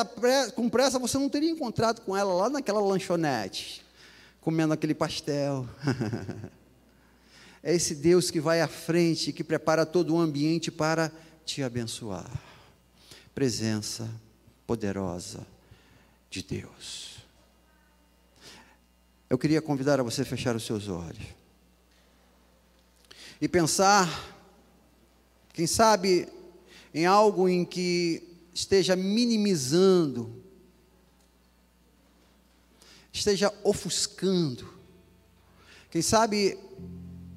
com 0.55 0.69
pressa, 0.69 0.99
você 0.99 1.17
não 1.19 1.29
teria 1.29 1.51
encontrado 1.51 2.01
com 2.01 2.17
ela 2.17 2.33
lá 2.35 2.51
naquela 2.51 2.81
lanchonete 2.81 3.83
comendo 4.43 4.75
aquele 4.75 4.93
pastel. 4.93 5.67
é 7.63 7.75
esse 7.75 7.95
Deus 7.95 8.31
que 8.31 8.41
vai 8.41 8.61
à 8.61 8.69
frente, 8.69 9.33
que 9.33 9.45
prepara 9.45 9.87
todo 9.87 10.15
o 10.15 10.19
ambiente 10.19 10.71
para 10.71 11.11
te 11.47 11.63
abençoar. 11.63 12.29
Presença 13.35 14.11
poderosa 14.67 15.47
de 16.31 16.43
Deus. 16.43 17.17
Eu 19.29 19.39
queria 19.39 19.63
convidar 19.63 19.99
a 20.01 20.03
você 20.03 20.23
a 20.23 20.27
fechar 20.27 20.55
os 20.55 20.65
seus 20.65 20.89
olhos 20.89 21.27
e 23.41 23.49
pensar 23.49 24.09
Quem 25.53 25.67
sabe 25.67 26.29
em 26.95 27.05
algo 27.05 27.49
em 27.49 27.65
que 27.65 28.23
esteja 28.55 28.97
minimizando, 28.97 30.43
esteja 33.13 33.53
ofuscando. 33.63 34.73
Quem 35.91 36.01
sabe 36.01 36.59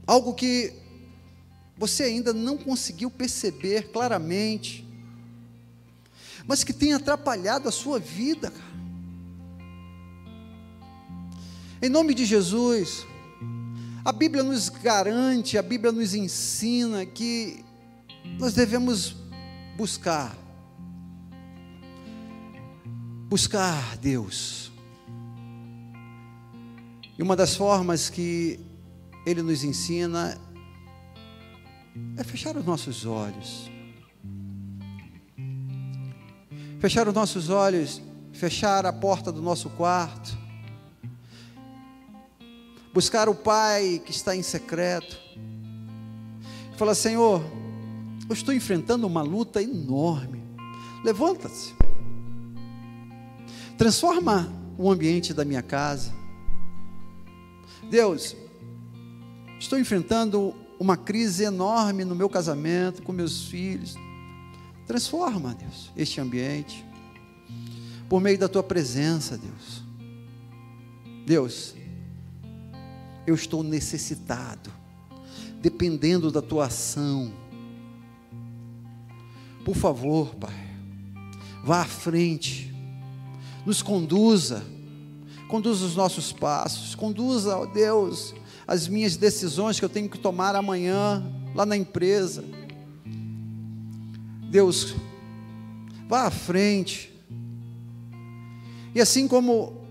algo 0.08 0.34
que 0.34 0.74
você 1.78 2.04
ainda 2.04 2.34
não 2.34 2.58
conseguiu 2.58 3.12
perceber 3.12 3.92
claramente, 3.92 4.85
mas 6.48 6.64
que 6.64 6.74
tem 6.74 6.94
atrapalhado 6.94 7.68
a 7.68 7.72
sua 7.72 8.00
vida, 8.00 8.52
cara. 8.52 8.76
Em 11.82 11.90
nome 11.90 12.14
de 12.14 12.26
Jesus, 12.26 13.06
a 14.04 14.12
Bíblia 14.12 14.44
nos 14.44 14.70
garante, 14.70 15.58
a 15.58 15.62
Bíblia 15.62 15.92
nos 15.92 16.16
ensina 16.16 17.06
que 17.06 17.64
nós 18.40 18.54
devemos 18.54 19.16
buscar, 19.78 20.36
buscar 23.28 23.98
Deus. 23.98 24.72
E 27.18 27.24
uma 27.24 27.36
das 27.36 27.56
formas 27.56 28.10
que 28.10 28.60
Ele 29.26 29.42
nos 29.42 29.64
ensina 29.64 30.40
é 32.18 32.24
fechar 32.24 32.56
os 32.58 32.66
nossos 32.66 33.06
olhos. 33.06 33.75
Fechar 36.86 37.08
os 37.08 37.16
nossos 37.16 37.50
olhos, 37.50 38.00
fechar 38.32 38.86
a 38.86 38.94
porta 38.94 39.32
do 39.32 39.42
nosso 39.42 39.72
quarto, 39.72 40.38
buscar 42.94 43.28
o 43.28 43.34
Pai 43.34 44.00
que 44.06 44.12
está 44.12 44.36
em 44.36 44.44
secreto, 44.44 45.18
e 46.72 46.78
falar: 46.78 46.94
Senhor, 46.94 47.44
eu 48.30 48.34
estou 48.34 48.54
enfrentando 48.54 49.08
uma 49.08 49.24
luta 49.24 49.64
enorme. 49.64 50.44
Levanta-se, 51.04 51.74
transforma 53.80 54.54
o 54.78 54.92
ambiente 54.92 55.34
da 55.34 55.44
minha 55.44 55.64
casa. 55.64 56.14
Deus, 57.90 58.38
estou 59.60 59.80
enfrentando 59.80 60.54
uma 60.80 60.96
crise 60.96 61.46
enorme 61.46 62.06
no 62.06 62.14
meu 62.14 62.30
casamento, 62.30 63.02
com 63.02 63.12
meus 63.12 63.48
filhos. 63.48 63.96
Transforma, 64.86 65.56
Deus, 65.56 65.92
este 65.96 66.22
ambiente, 66.22 66.86
por 68.08 68.22
meio 68.22 68.38
da 68.38 68.48
tua 68.48 68.62
presença, 68.62 69.38
Deus. 69.38 69.84
Deus, 71.26 71.76
eu 73.26 73.34
estou 73.34 73.64
necessitado, 73.64 74.72
dependendo 75.60 76.32
da 76.32 76.42
tua 76.42 76.68
ação. 76.68 77.34
Por 79.64 79.76
favor, 79.76 80.36
Pai, 80.36 80.54
vá 81.64 81.82
à 81.82 81.86
frente, 81.86 82.72
nos 83.66 83.82
conduza, 83.82 84.64
conduza 85.48 85.84
os 85.84 85.96
nossos 85.96 86.32
passos, 86.32 86.94
conduza, 86.94 87.58
ó 87.58 87.66
Deus, 87.66 88.36
as 88.68 88.88
minhas 88.88 89.18
decisões 89.18 89.80
que 89.80 89.86
eu 89.86 89.90
tenho 89.90 90.08
que 90.08 90.20
tomar 90.20 90.56
amanhã, 90.56 91.24
lá 91.56 91.66
na 91.66 91.76
empresa. 91.76 92.44
Deus, 94.56 94.96
vá 96.08 96.28
à 96.28 96.32
frente. 96.32 97.14
E 98.96 99.02
assim 99.02 99.28
como 99.28 99.86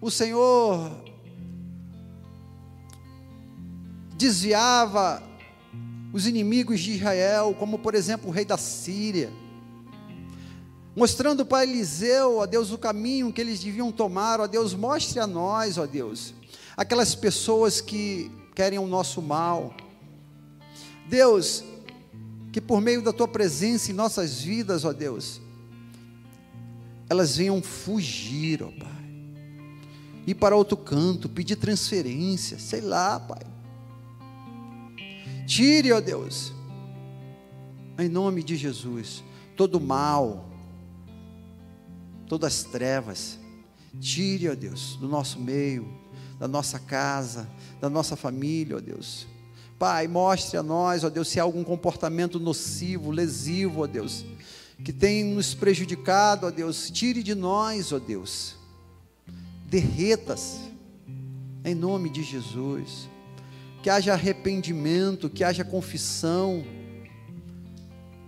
o 0.00 0.10
Senhor 0.10 0.90
desviava 4.16 5.22
os 6.14 6.26
inimigos 6.26 6.80
de 6.80 6.92
Israel, 6.92 7.54
como 7.58 7.78
por 7.78 7.94
exemplo 7.94 8.30
o 8.30 8.32
rei 8.32 8.46
da 8.46 8.56
Síria, 8.56 9.30
mostrando 10.96 11.44
para 11.44 11.64
Eliseu, 11.64 12.38
ó 12.38 12.46
Deus, 12.46 12.72
o 12.72 12.78
caminho 12.78 13.30
que 13.30 13.42
eles 13.42 13.62
deviam 13.62 13.92
tomar, 13.92 14.40
ó 14.40 14.46
Deus, 14.46 14.72
mostre 14.72 15.20
a 15.20 15.26
nós, 15.26 15.76
ó 15.76 15.84
Deus, 15.84 16.32
aquelas 16.74 17.14
pessoas 17.14 17.82
que 17.82 18.30
querem 18.54 18.78
o 18.78 18.86
nosso 18.86 19.20
mal. 19.20 19.74
Deus, 21.06 21.62
que 22.56 22.60
por 22.62 22.80
meio 22.80 23.02
da 23.02 23.12
tua 23.12 23.28
presença 23.28 23.90
em 23.90 23.94
nossas 23.94 24.40
vidas, 24.40 24.82
ó 24.86 24.90
Deus, 24.94 25.42
elas 27.06 27.36
venham 27.36 27.60
fugir, 27.60 28.62
ó 28.62 28.70
Pai. 28.70 29.12
Ir 30.26 30.34
para 30.36 30.56
outro 30.56 30.74
canto, 30.74 31.28
pedir 31.28 31.56
transferência, 31.56 32.58
sei 32.58 32.80
lá, 32.80 33.20
Pai. 33.20 33.42
Tire, 35.46 35.92
ó 35.92 36.00
Deus, 36.00 36.54
em 37.98 38.08
nome 38.08 38.42
de 38.42 38.56
Jesus, 38.56 39.22
todo 39.54 39.78
mal, 39.78 40.48
todas 42.26 42.54
as 42.54 42.64
trevas, 42.64 43.38
tire, 44.00 44.48
ó 44.48 44.54
Deus, 44.54 44.96
do 44.96 45.06
nosso 45.06 45.38
meio 45.38 45.86
da 46.38 46.48
nossa 46.48 46.78
casa, 46.78 47.46
da 47.78 47.90
nossa 47.90 48.16
família, 48.16 48.78
ó 48.78 48.80
Deus. 48.80 49.26
Pai, 49.78 50.08
mostre 50.08 50.56
a 50.56 50.62
nós, 50.62 51.04
ó 51.04 51.10
Deus, 51.10 51.28
se 51.28 51.38
há 51.38 51.42
algum 51.42 51.62
comportamento 51.62 52.40
nocivo, 52.40 53.10
lesivo, 53.10 53.82
ó 53.82 53.86
Deus, 53.86 54.24
que 54.82 54.92
tem 54.92 55.22
nos 55.24 55.54
prejudicado, 55.54 56.46
ó 56.46 56.50
Deus, 56.50 56.90
tire 56.90 57.22
de 57.22 57.34
nós, 57.34 57.92
ó 57.92 57.98
Deus. 57.98 58.56
Derreta-se, 59.68 60.60
em 61.64 61.74
nome 61.74 62.08
de 62.08 62.22
Jesus. 62.22 63.08
Que 63.82 63.90
haja 63.90 64.14
arrependimento, 64.14 65.28
que 65.28 65.44
haja 65.44 65.64
confissão, 65.64 66.64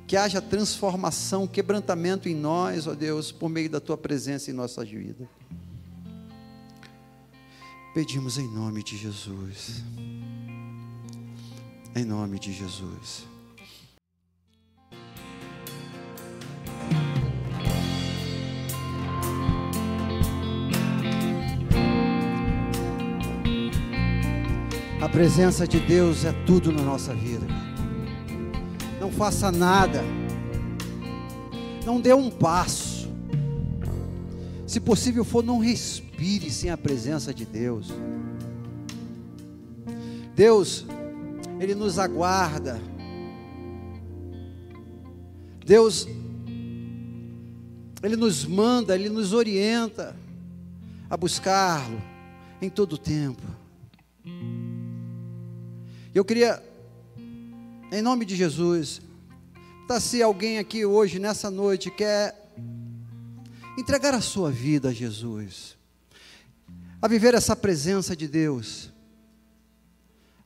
que 0.07 0.16
haja 0.16 0.40
transformação, 0.40 1.46
quebrantamento 1.46 2.28
em 2.28 2.34
nós, 2.34 2.86
ó 2.86 2.94
Deus, 2.94 3.32
por 3.32 3.49
meio 3.49 3.70
da 3.70 3.80
tua 3.80 3.96
presença 3.96 4.51
em 4.51 4.55
nossas 4.55 4.88
vidas. 4.88 5.26
Pedimos 7.94 8.38
em 8.38 8.46
nome 8.49 8.82
de 8.82 8.96
Jesus. 8.96 9.82
Em 11.99 12.05
nome 12.05 12.38
de 12.38 12.53
Jesus. 12.53 13.26
A 25.01 25.09
presença 25.09 25.66
de 25.66 25.80
Deus 25.80 26.24
é 26.24 26.32
tudo 26.46 26.70
na 26.70 26.82
nossa 26.82 27.12
vida. 27.12 27.44
Não 29.01 29.11
faça 29.11 29.51
nada. 29.51 30.05
Não 31.84 32.01
dê 32.01 32.14
um 32.14 32.30
passo. 32.30 33.11
Se 34.68 34.78
possível 34.78 35.24
for, 35.24 35.42
não 35.42 35.59
respire 35.59 36.49
sem 36.49 36.70
a 36.70 36.78
presença 36.78 37.34
de 37.34 37.44
Deus. 37.44 37.92
Deus, 40.36 40.86
Ele 41.61 41.74
nos 41.74 41.98
aguarda. 41.98 42.80
Deus, 45.64 46.06
Ele 48.02 48.16
nos 48.16 48.44
manda, 48.44 48.94
Ele 48.94 49.09
nos 49.09 49.32
orienta 49.32 50.16
a 51.11 51.16
buscá-lo 51.16 52.00
em 52.61 52.70
todo 52.70 52.94
o 52.94 52.98
tempo. 52.98 53.42
Eu 56.14 56.24
queria, 56.24 56.62
em 57.92 58.02
nome 58.02 58.24
de 58.24 58.34
Jesus, 58.34 59.00
tá 59.86 60.00
se 60.00 60.22
alguém 60.22 60.59
aqui 60.59 60.84
hoje, 60.84 61.18
nessa 61.18 61.50
noite, 61.50 61.90
quer 61.90 62.34
entregar 63.78 64.14
a 64.14 64.20
sua 64.20 64.50
vida 64.50 64.88
a 64.88 64.92
Jesus 64.92 65.78
a 67.00 67.06
viver 67.06 67.34
essa 67.34 67.54
presença 67.54 68.16
de 68.16 68.26
Deus, 68.26 68.90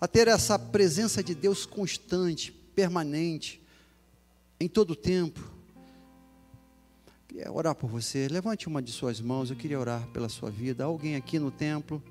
a 0.03 0.09
ter 0.09 0.27
essa 0.27 0.59
presença 0.59 1.23
de 1.23 1.33
Deus 1.33 1.65
constante, 1.65 2.51
permanente, 2.51 3.63
em 4.59 4.67
todo 4.67 4.91
o 4.91 4.97
tempo. 4.97 5.41
Queria 7.29 7.53
orar 7.53 7.73
por 7.77 7.89
você. 7.89 8.27
Levante 8.27 8.67
uma 8.67 8.83
de 8.83 8.91
suas 8.91 9.21
mãos. 9.21 9.49
Eu 9.49 9.55
queria 9.55 9.79
orar 9.79 10.05
pela 10.09 10.29
sua 10.29 10.51
vida. 10.51 10.83
Alguém 10.83 11.15
aqui 11.15 11.39
no 11.39 11.53
templo, 11.53 12.03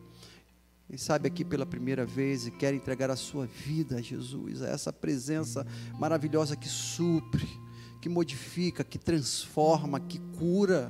quem 0.88 0.98
sabe 0.98 1.28
aqui 1.28 1.44
pela 1.44 1.66
primeira 1.66 2.06
vez 2.06 2.48
e 2.48 2.52
quer 2.52 2.74
entregar 2.74 3.12
a 3.12 3.18
sua 3.18 3.46
vida 3.46 3.98
a 3.98 4.02
Jesus, 4.02 4.62
a 4.62 4.70
essa 4.70 4.94
presença 4.94 5.68
maravilhosa 6.00 6.56
que 6.56 6.70
supre, 6.70 7.46
que 8.00 8.08
modifica, 8.08 8.86
que 8.86 8.98
transforma, 8.98 10.00
que 10.00 10.18
cura 10.40 10.90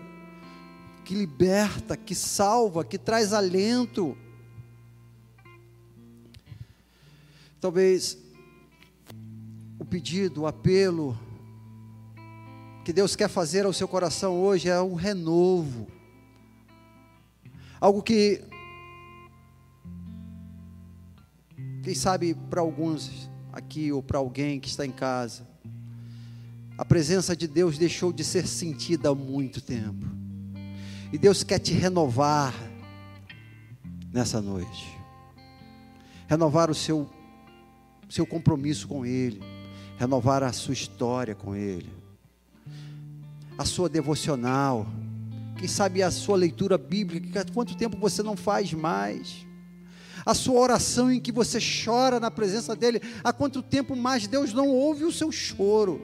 que 1.03 1.15
liberta, 1.15 1.97
que 1.97 2.13
salva, 2.13 2.85
que 2.85 2.97
traz 2.97 3.33
alento. 3.33 4.15
Talvez 7.61 8.17
o 9.77 9.85
pedido, 9.85 10.41
o 10.41 10.47
apelo 10.47 11.15
que 12.83 12.91
Deus 12.91 13.15
quer 13.15 13.29
fazer 13.29 13.67
ao 13.67 13.71
seu 13.71 13.87
coração 13.87 14.39
hoje 14.41 14.67
é 14.67 14.81
um 14.81 14.95
renovo. 14.95 15.87
Algo 17.79 18.01
que, 18.01 18.43
quem 21.83 21.93
sabe 21.93 22.33
para 22.33 22.61
alguns 22.61 23.29
aqui 23.53 23.91
ou 23.91 24.01
para 24.01 24.17
alguém 24.17 24.59
que 24.59 24.67
está 24.67 24.83
em 24.83 24.91
casa, 24.91 25.47
A 26.81 26.85
presença 26.85 27.35
de 27.35 27.47
Deus 27.47 27.77
deixou 27.77 28.11
de 28.11 28.23
ser 28.23 28.47
sentida 28.47 29.09
há 29.09 29.13
muito 29.13 29.61
tempo. 29.61 30.03
E 31.13 31.17
Deus 31.17 31.43
quer 31.43 31.59
te 31.59 31.73
renovar 31.73 32.55
nessa 34.11 34.41
noite. 34.41 34.97
Renovar 36.27 36.71
o 36.71 36.73
seu, 36.73 37.07
seu 38.11 38.25
compromisso 38.25 38.87
com 38.87 39.05
Ele. 39.05 39.41
Renovar 39.97 40.43
a 40.43 40.51
sua 40.51 40.73
história 40.73 41.33
com 41.33 41.55
Ele. 41.55 41.89
A 43.57 43.65
sua 43.65 43.87
devocional. 43.87 44.85
Quem 45.57 45.67
sabe 45.67 46.03
a 46.03 46.11
sua 46.11 46.35
leitura 46.35 46.77
bíblica. 46.77 47.45
Quanto 47.53 47.75
tempo 47.75 47.97
você 47.97 48.21
não 48.21 48.35
faz 48.35 48.73
mais? 48.73 49.45
a 50.25 50.33
sua 50.33 50.59
oração 50.59 51.11
em 51.11 51.19
que 51.19 51.31
você 51.31 51.57
chora 51.83 52.19
na 52.19 52.29
presença 52.29 52.75
dEle. 52.75 53.01
Há 53.23 53.33
quanto 53.33 53.61
tempo 53.61 53.95
mais 53.95 54.27
Deus 54.27 54.53
não 54.53 54.67
ouve 54.67 55.03
o 55.03 55.11
seu 55.11 55.31
choro? 55.31 56.01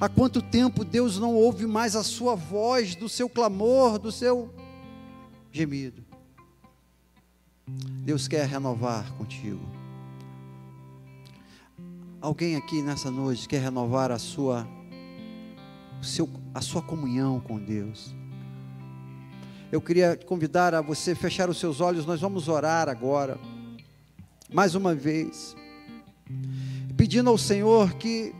Há 0.00 0.08
quanto 0.08 0.42
tempo 0.42 0.84
Deus 0.84 1.18
não 1.18 1.34
ouve 1.34 1.66
mais 1.66 1.94
a 1.94 2.02
sua 2.02 2.34
voz, 2.34 2.94
do 2.94 3.08
seu 3.08 3.28
clamor, 3.28 3.98
do 3.98 4.10
seu 4.10 4.52
gemido? 5.52 6.02
Deus 8.04 8.26
quer 8.26 8.46
renovar 8.46 9.12
contigo. 9.12 9.81
Alguém 12.22 12.56
aqui 12.56 12.80
nessa 12.80 13.10
noite 13.10 13.46
quer 13.46 13.60
renovar 13.60 14.10
a 14.10 14.18
sua, 14.18 14.66
seu, 16.00 16.28
a 16.54 16.62
sua 16.62 16.80
comunhão 16.80 17.38
com 17.40 17.58
Deus? 17.58 18.14
eu 19.72 19.80
queria 19.80 20.18
convidar 20.26 20.74
a 20.74 20.82
você 20.82 21.14
fechar 21.14 21.48
os 21.48 21.58
seus 21.58 21.80
olhos, 21.80 22.04
nós 22.04 22.20
vamos 22.20 22.46
orar 22.46 22.90
agora, 22.90 23.40
mais 24.52 24.74
uma 24.74 24.94
vez, 24.94 25.56
pedindo 26.94 27.30
ao 27.30 27.38
Senhor 27.38 27.94
que, 27.94 28.34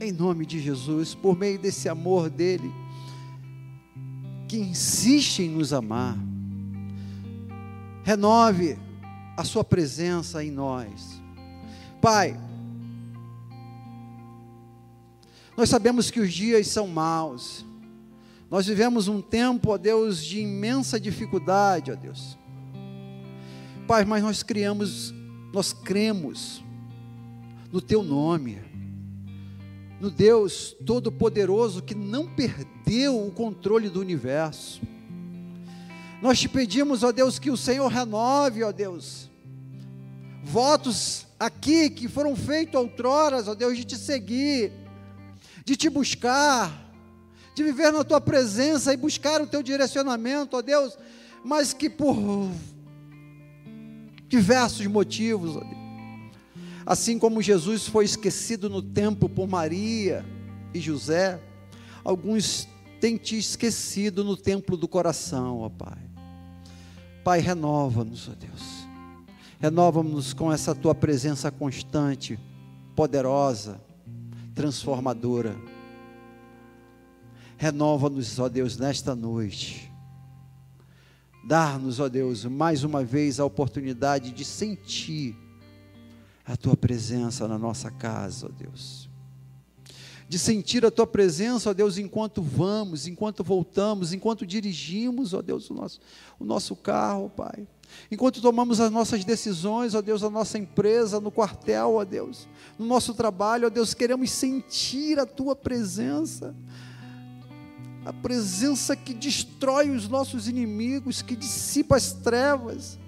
em 0.00 0.12
nome 0.12 0.46
de 0.46 0.60
Jesus, 0.60 1.16
por 1.16 1.36
meio 1.36 1.58
desse 1.58 1.88
amor 1.88 2.30
dEle, 2.30 2.72
que 4.46 4.56
insiste 4.56 5.40
em 5.40 5.50
nos 5.50 5.72
amar, 5.72 6.16
renove 8.04 8.78
a 9.36 9.42
Sua 9.42 9.64
presença 9.64 10.44
em 10.44 10.50
nós. 10.52 11.21
Pai, 12.02 12.36
nós 15.56 15.68
sabemos 15.68 16.10
que 16.10 16.18
os 16.18 16.34
dias 16.34 16.66
são 16.66 16.88
maus, 16.88 17.64
nós 18.50 18.66
vivemos 18.66 19.06
um 19.06 19.22
tempo, 19.22 19.70
ó 19.70 19.78
Deus, 19.78 20.24
de 20.24 20.40
imensa 20.40 20.98
dificuldade, 20.98 21.92
ó 21.92 21.94
Deus. 21.94 22.36
Pai, 23.86 24.04
mas 24.04 24.20
nós 24.20 24.42
criamos, 24.42 25.14
nós 25.52 25.72
cremos 25.72 26.60
no 27.70 27.80
Teu 27.80 28.02
nome, 28.02 28.58
no 30.00 30.10
Deus 30.10 30.74
Todo-Poderoso 30.84 31.82
que 31.82 31.94
não 31.94 32.26
perdeu 32.26 33.24
o 33.24 33.30
controle 33.30 33.88
do 33.88 34.00
universo. 34.00 34.82
Nós 36.20 36.40
te 36.40 36.48
pedimos, 36.48 37.04
ó 37.04 37.12
Deus, 37.12 37.38
que 37.38 37.50
o 37.50 37.56
Senhor 37.56 37.86
renove, 37.86 38.64
ó 38.64 38.72
Deus, 38.72 39.30
votos 40.42 41.28
aqui 41.42 41.90
que 41.90 42.06
foram 42.06 42.36
feitos 42.36 42.76
outrora, 42.76 43.42
ó 43.44 43.54
Deus, 43.54 43.76
de 43.76 43.84
te 43.84 43.96
seguir, 43.96 44.72
de 45.64 45.74
te 45.74 45.90
buscar, 45.90 46.70
de 47.52 47.64
viver 47.64 47.92
na 47.92 48.04
tua 48.04 48.20
presença 48.20 48.92
e 48.92 48.96
buscar 48.96 49.40
o 49.42 49.46
teu 49.46 49.60
direcionamento, 49.60 50.56
ó 50.56 50.62
Deus, 50.62 50.96
mas 51.44 51.72
que 51.72 51.90
por 51.90 52.16
diversos 54.28 54.86
motivos, 54.86 55.56
ó 55.56 55.60
Deus, 55.60 55.82
assim 56.86 57.18
como 57.18 57.42
Jesus 57.42 57.88
foi 57.88 58.04
esquecido 58.04 58.70
no 58.70 58.80
templo 58.80 59.28
por 59.28 59.48
Maria 59.48 60.24
e 60.72 60.78
José, 60.78 61.40
alguns 62.04 62.68
têm 63.00 63.16
te 63.16 63.36
esquecido 63.36 64.22
no 64.22 64.36
templo 64.36 64.76
do 64.76 64.86
coração, 64.86 65.58
ó 65.58 65.68
Pai. 65.68 65.98
Pai, 67.24 67.40
renova-nos, 67.40 68.28
ó 68.28 68.32
Deus. 68.32 68.81
Renova-nos 69.62 70.34
com 70.34 70.52
essa 70.52 70.74
tua 70.74 70.92
presença 70.92 71.48
constante, 71.48 72.36
poderosa, 72.96 73.80
transformadora. 74.56 75.54
Renova-nos, 77.56 78.40
ó 78.40 78.48
Deus, 78.48 78.76
nesta 78.76 79.14
noite. 79.14 79.88
Dar-nos, 81.44 82.00
ó 82.00 82.08
Deus, 82.08 82.44
mais 82.44 82.82
uma 82.82 83.04
vez 83.04 83.38
a 83.38 83.44
oportunidade 83.44 84.32
de 84.32 84.44
sentir 84.44 85.36
a 86.44 86.56
tua 86.56 86.76
presença 86.76 87.46
na 87.46 87.56
nossa 87.56 87.88
casa, 87.88 88.46
ó 88.46 88.48
Deus. 88.48 89.08
De 90.28 90.40
sentir 90.40 90.84
a 90.84 90.90
tua 90.90 91.06
presença, 91.06 91.70
ó 91.70 91.72
Deus, 91.72 91.98
enquanto 91.98 92.42
vamos, 92.42 93.06
enquanto 93.06 93.44
voltamos, 93.44 94.12
enquanto 94.12 94.44
dirigimos, 94.44 95.32
ó 95.32 95.40
Deus, 95.40 95.70
o 95.70 95.74
nosso, 95.74 96.00
o 96.40 96.44
nosso 96.44 96.74
carro, 96.74 97.30
Pai. 97.30 97.64
Enquanto 98.10 98.40
tomamos 98.40 98.80
as 98.80 98.90
nossas 98.90 99.24
decisões, 99.24 99.94
ó 99.94 100.02
Deus, 100.02 100.22
na 100.22 100.30
nossa 100.30 100.58
empresa, 100.58 101.20
no 101.20 101.30
quartel, 101.30 101.94
ó 101.94 102.04
Deus, 102.04 102.48
no 102.78 102.86
nosso 102.86 103.14
trabalho, 103.14 103.66
ó 103.66 103.70
Deus, 103.70 103.94
queremos 103.94 104.30
sentir 104.30 105.18
a 105.18 105.26
tua 105.26 105.54
presença 105.56 106.54
a 108.04 108.12
presença 108.12 108.96
que 108.96 109.14
destrói 109.14 109.90
os 109.90 110.08
nossos 110.08 110.48
inimigos, 110.48 111.22
que 111.22 111.36
dissipa 111.36 111.96
as 111.96 112.12
trevas. 112.12 112.98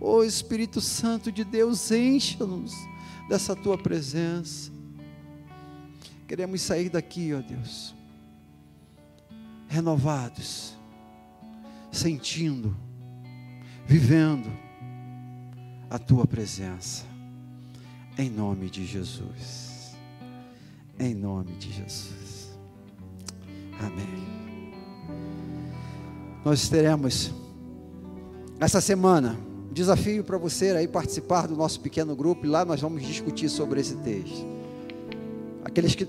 Ó 0.00 0.22
Espírito 0.22 0.80
Santo 0.80 1.32
de 1.32 1.44
Deus, 1.44 1.90
encha-nos 1.90 2.72
dessa 3.28 3.56
tua 3.56 3.76
presença. 3.76 4.70
Queremos 6.28 6.62
sair 6.62 6.88
daqui, 6.88 7.34
ó 7.34 7.40
Deus, 7.40 7.94
renovados, 9.68 10.74
sentindo, 11.90 12.76
vivendo 13.86 14.50
a 15.90 15.98
tua 15.98 16.26
presença, 16.26 17.04
em 18.18 18.30
nome 18.30 18.70
de 18.70 18.84
Jesus. 18.84 19.94
Em 20.98 21.14
nome 21.14 21.52
de 21.56 21.72
Jesus. 21.72 22.56
Amém. 23.78 24.34
Nós 26.44 26.68
teremos 26.68 27.32
essa 28.60 28.80
semana 28.80 29.36
um 29.70 29.72
desafio 29.72 30.22
para 30.22 30.38
você 30.38 30.70
aí 30.70 30.86
participar 30.86 31.48
do 31.48 31.56
nosso 31.56 31.80
pequeno 31.80 32.14
grupo 32.14 32.46
e 32.46 32.48
lá 32.48 32.64
nós 32.64 32.80
vamos 32.80 33.02
discutir 33.02 33.48
sobre 33.48 33.80
esse 33.80 33.96
texto. 33.96 34.46
Aqueles 35.64 35.94
que 35.94 36.06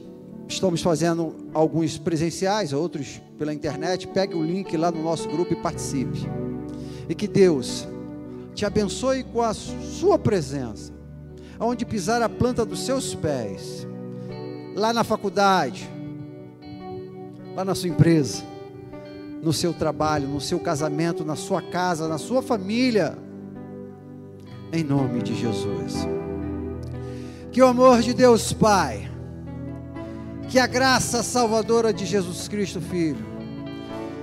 estamos 0.48 0.82
fazendo 0.82 1.36
alguns 1.54 1.98
presenciais, 1.98 2.74
outros 2.74 3.22
pela 3.38 3.54
internet, 3.54 4.08
pegue 4.08 4.36
o 4.36 4.44
link 4.44 4.76
lá 4.78 4.92
no 4.92 5.02
nosso 5.02 5.28
grupo 5.30 5.54
e 5.54 5.56
participe. 5.56 6.45
E 7.08 7.16
que 7.16 7.28
Deus 7.28 7.88
te 8.54 8.66
abençoe 8.66 9.24
com 9.24 9.42
a 9.42 9.54
sua 9.54 10.18
presença, 10.18 10.94
aonde 11.60 11.86
pisar 11.86 12.22
a 12.22 12.30
planta 12.30 12.66
dos 12.66 12.86
seus 12.86 13.14
pés, 13.14 13.86
lá 14.76 14.94
na 14.94 15.04
faculdade, 15.04 15.90
lá 17.56 17.66
na 17.66 17.76
sua 17.76 17.90
empresa, 17.90 18.44
no 19.42 19.54
seu 19.54 19.74
trabalho, 19.74 20.28
no 20.28 20.42
seu 20.42 20.60
casamento, 20.60 21.24
na 21.24 21.36
sua 21.36 21.62
casa, 21.62 22.08
na 22.08 22.18
sua 22.18 22.42
família, 22.42 23.18
em 24.72 24.84
nome 24.84 25.22
de 25.22 25.36
Jesus. 25.36 26.08
Que 27.52 27.62
o 27.62 27.68
amor 27.68 28.02
de 28.02 28.14
Deus 28.14 28.52
Pai, 28.54 29.10
que 30.50 30.60
a 30.60 30.68
graça 30.68 31.22
salvadora 31.24 31.94
de 31.94 32.06
Jesus 32.06 32.48
Cristo 32.48 32.82
Filho, 32.82 33.35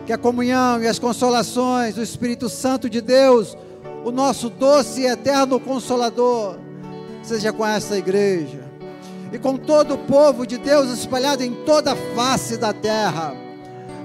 que 0.07 0.13
a 0.13 0.19
comunhão 0.19 0.83
e 0.83 0.87
as 0.87 0.99
consolações 0.99 1.95
do 1.95 2.03
Espírito 2.03 2.49
Santo 2.49 2.91
de 2.91 3.01
Deus, 3.01 3.57
o 4.05 4.11
nosso 4.11 4.51
doce 4.51 5.03
e 5.03 5.07
eterno 5.07 5.61
consolador, 5.61 6.57
seja 7.23 7.53
com 7.53 7.65
esta 7.65 7.97
igreja 7.97 8.63
e 9.33 9.39
com 9.39 9.57
todo 9.57 9.95
o 9.95 9.99
povo 9.99 10.47
de 10.47 10.59
Deus 10.59 10.91
espalhado 10.91 11.43
em 11.43 11.55
toda 11.65 11.93
a 11.93 11.97
face 12.15 12.57
da 12.57 12.73
terra, 12.73 13.35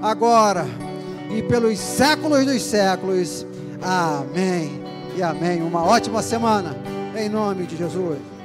agora 0.00 0.66
e 1.30 1.42
pelos 1.42 1.78
séculos 1.78 2.46
dos 2.46 2.62
séculos. 2.62 3.46
Amém 3.82 4.82
e 5.16 5.22
amém. 5.22 5.62
Uma 5.62 5.84
ótima 5.84 6.22
semana, 6.22 6.76
em 7.16 7.28
nome 7.28 7.66
de 7.66 7.76
Jesus. 7.76 8.37